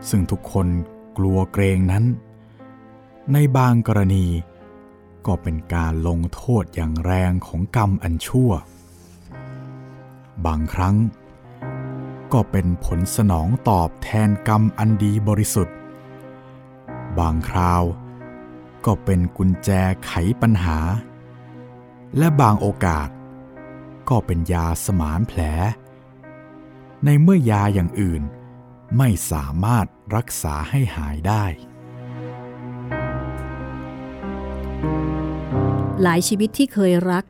[0.08, 0.66] ซึ่งทุกคน
[1.18, 2.04] กลัวเกรงนั้น
[3.32, 4.26] ในบางกรณี
[5.26, 8.50] ก็เป็นการลงโทษอย่างแรงของกรรมอันชั่ว
[10.46, 10.96] บางครั้ง
[12.32, 15.76] ก็เป็นผลสนองตอบแทนกรรมอันดีบริสุทธิ์
[17.18, 17.82] บางคราว
[18.84, 19.70] ก็เป็นกุญแจ
[20.04, 20.78] ไขปัญหา
[22.18, 23.08] และบางโอกาส
[24.08, 25.40] ก็เป็นยาสมานแผล
[27.06, 28.22] ในเมื่อยาอย่างอื่น
[28.98, 29.86] ไม่สามารถ
[30.16, 31.44] รักษาให้หายได้
[36.02, 37.24] หลายชีวิตที่เคยรัก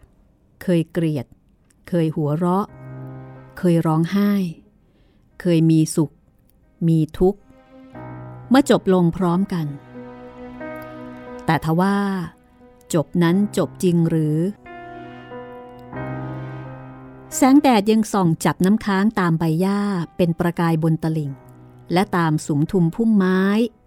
[0.62, 1.26] เคยเกลียด
[1.88, 2.66] เคยหัวเราะ
[3.58, 4.32] เคยร้องไห้
[5.40, 6.12] เคยมีสุข
[6.88, 7.40] มีทุกข์
[8.48, 9.66] เมื่อจบลงพร้อมกัน
[11.46, 11.96] แต่ทว่า
[12.94, 14.36] จบนั้นจบจริงหรือ
[17.36, 19.80] แสงแดดยังส่องจับน้ำค้างตามใบหญ้า
[20.16, 21.30] เป็นประกายบนตลิ่ง
[21.92, 23.40] และตามสุมทุมพุ่มไม้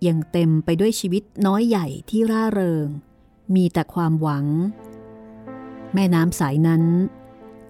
[0.08, 2.88] ยังเต็มไปด้วยชีวิตน้อยใหญ่ที่ร่าเริง
[3.56, 4.46] มีแต่ความหวัง
[5.94, 6.84] แม่น้ำสายนั้น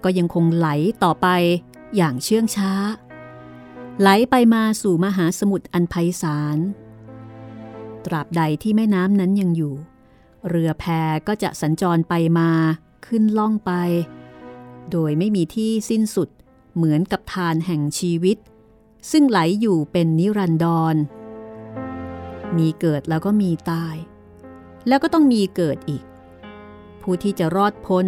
[0.04, 0.68] ก็ยังคงไหล
[1.02, 1.28] ต่อไป
[1.96, 2.72] อย่างเชื่องช้า
[4.00, 6.58] ไหลไปมาสู่มหาสมุทรอันไพศาล
[8.04, 9.74] ตราบใดที่แม่น้ำนั้นยังอยู่
[10.48, 10.84] เรือแพ
[11.26, 12.50] ก็จะสัญจรไปมา
[13.06, 13.72] ขึ้นล่องไป
[14.92, 16.28] โดยไม่มีที่สิ้นสุด
[16.76, 18.36] เหมือนกับทานแห่งชีวิต
[19.10, 20.96] ซึ่งไหลอยู่เป็นนิรันดร
[22.56, 23.96] มีเกิดแล้วก็มีตาย
[24.88, 26.04] แล้วก็ต้องมีเกิดอีก
[27.02, 28.06] ผู้ที่จะรอดพ้น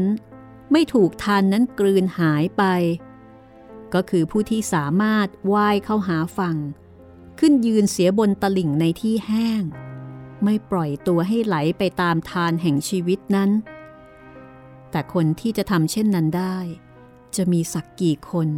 [0.73, 2.63] ไม่ถูกทานนั้นกลืนหายไป
[3.95, 6.57] ก็คือผู้ที่สามารถว่ายเข้าหาฝั่ง
[7.39, 9.63] ขึ้นยืนเสียบนตลิ่งในที่แห้ง
[10.45, 13.51] ไม่ปล่อยตัวให้ไหลไปตามทานแห่งชีวิตนั้น
[14.91, 16.57] แต่คนที่จะทำเช่นนั้นได้
[17.37, 18.49] จะมีสักกี่คน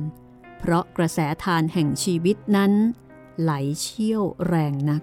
[0.58, 2.72] เพราะกระแสทานแห่งชีวิตนั้น
[3.40, 5.02] ไหลเชี่ยวแรงนัก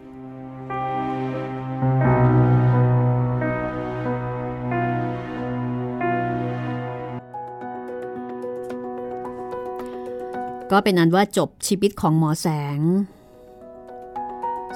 [10.71, 12.47] ก็เป็นอันว่าจบชีวิตของหมอแส
[12.77, 12.79] ง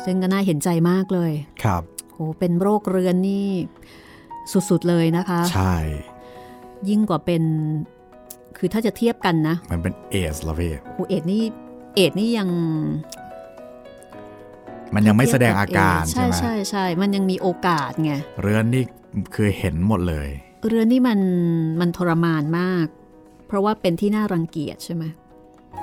[0.03, 1.31] ซึ่งก็น่าเห็นใจมากเลย
[1.63, 3.49] ครับโหเป็นโรคเรื้อนนี่
[4.69, 5.75] สุด ๆ เลยนะคะ ใช่
[6.89, 7.43] ยิ่งกว่าเป็น
[8.57, 11.43] คือถ้าจะเทียบกันนะ มันเป็นเอสละพี่โหเอดนี่
[11.95, 12.49] เอดนี่ยัง
[14.95, 18.83] มันยังไม่แสดงอาการใช่ใช่ไหมใช่ใช่ มันยังมีโอกาสไง เรือนนี่
[19.35, 20.29] คือเห็นหมดเลย
[20.67, 21.19] เรือนนี่มัน
[21.79, 22.85] มันทรมานมาก
[23.47, 25.03] เพราะว่าเป็นที่น่ารังเกียจใช่ไหม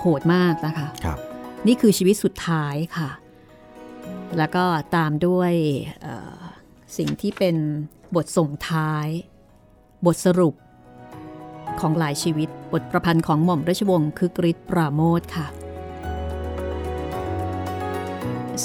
[0.00, 1.18] โหดมากนะคะ ครับ
[1.66, 3.10] นี่คือชีวิตสุดท้ายค่ะ
[4.38, 4.64] แล้วก็
[4.96, 5.52] ตามด้วย
[6.02, 6.40] เอ่อ
[6.96, 7.56] สิ่งที่เป็น
[8.16, 9.06] บทส่งท้าย
[10.06, 10.54] บทสรุป
[11.80, 15.46] ของหลายชีวิต บทประพันธ์ของหม่อมราชวงศ์คือกริชปราโมทค่ะ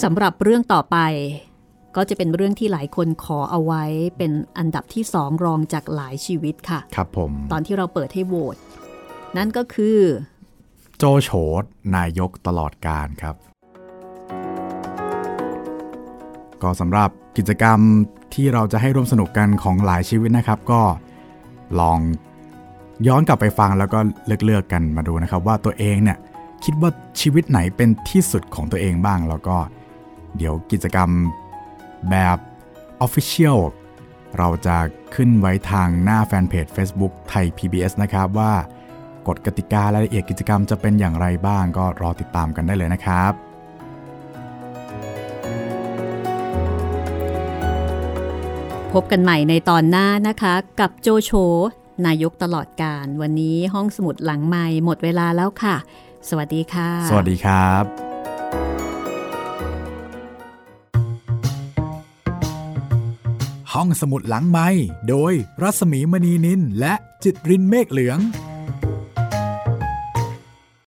[0.01, 0.97] สำหรับเรื่องต่อไป
[1.95, 3.83] ก็จะเป็นเรื่องที่หลายคนขอเอาไว้
[4.17, 8.57] เป็นอันดับที่สองรองจากหลายชีวิตค่ะ ครับผม ตอนที่เราเปิดให้โหวต
[9.37, 9.97] นั่นก็คือ
[10.97, 11.29] โจโฉ
[11.95, 13.35] นายกตลอดการครับ
[16.61, 17.79] ก็สำหรับกิจกรรม
[18.33, 20.81] ที่เราจะให้ร่วมสนุกกันของหลายชีวิตนะครับ ก็
[21.79, 21.99] ลอง
[23.07, 23.99] ย้อนกลับไปฟังแล้วก็
[24.45, 26.17] เลือกๆกันมาดูนะครับ ว่าตัวเองเนี่ย
[26.63, 26.89] คิดว่า
[27.21, 29.57] ชีวิตไหนเป็นที่สุดของตัวเองบ้าง แล้วก็
[30.37, 31.09] เดี๋ยวกิจกรรม
[32.09, 32.37] แบบ
[33.05, 33.59] Official
[34.37, 34.77] เราจะ
[35.15, 38.53] ขึ้นไว้ทางหน้าแฟนเพจ Facebook ไทย PBS นะครับว่า
[39.27, 43.33] กฎกติการายละเอียดกิจกรรมจะเป็นอย่างไรบ้างก็รอติดตามกันได้เลยนะครับ
[48.93, 51.31] พบกันใหม่ในตอนหน้านะคะ กับโจโฉ
[52.05, 55.75] นายกตลอดการ วันนี้ห้องสมุดหลังใหม่หมดเวลาแล้วค่ะ
[56.29, 57.83] สวัสดีค่ะ สวัสดีครับ
[63.73, 64.67] ห้องสมุดหลังไม้
[65.09, 68.19] โดยรัศมีมณีนินและจิตรินเมฆเหลือง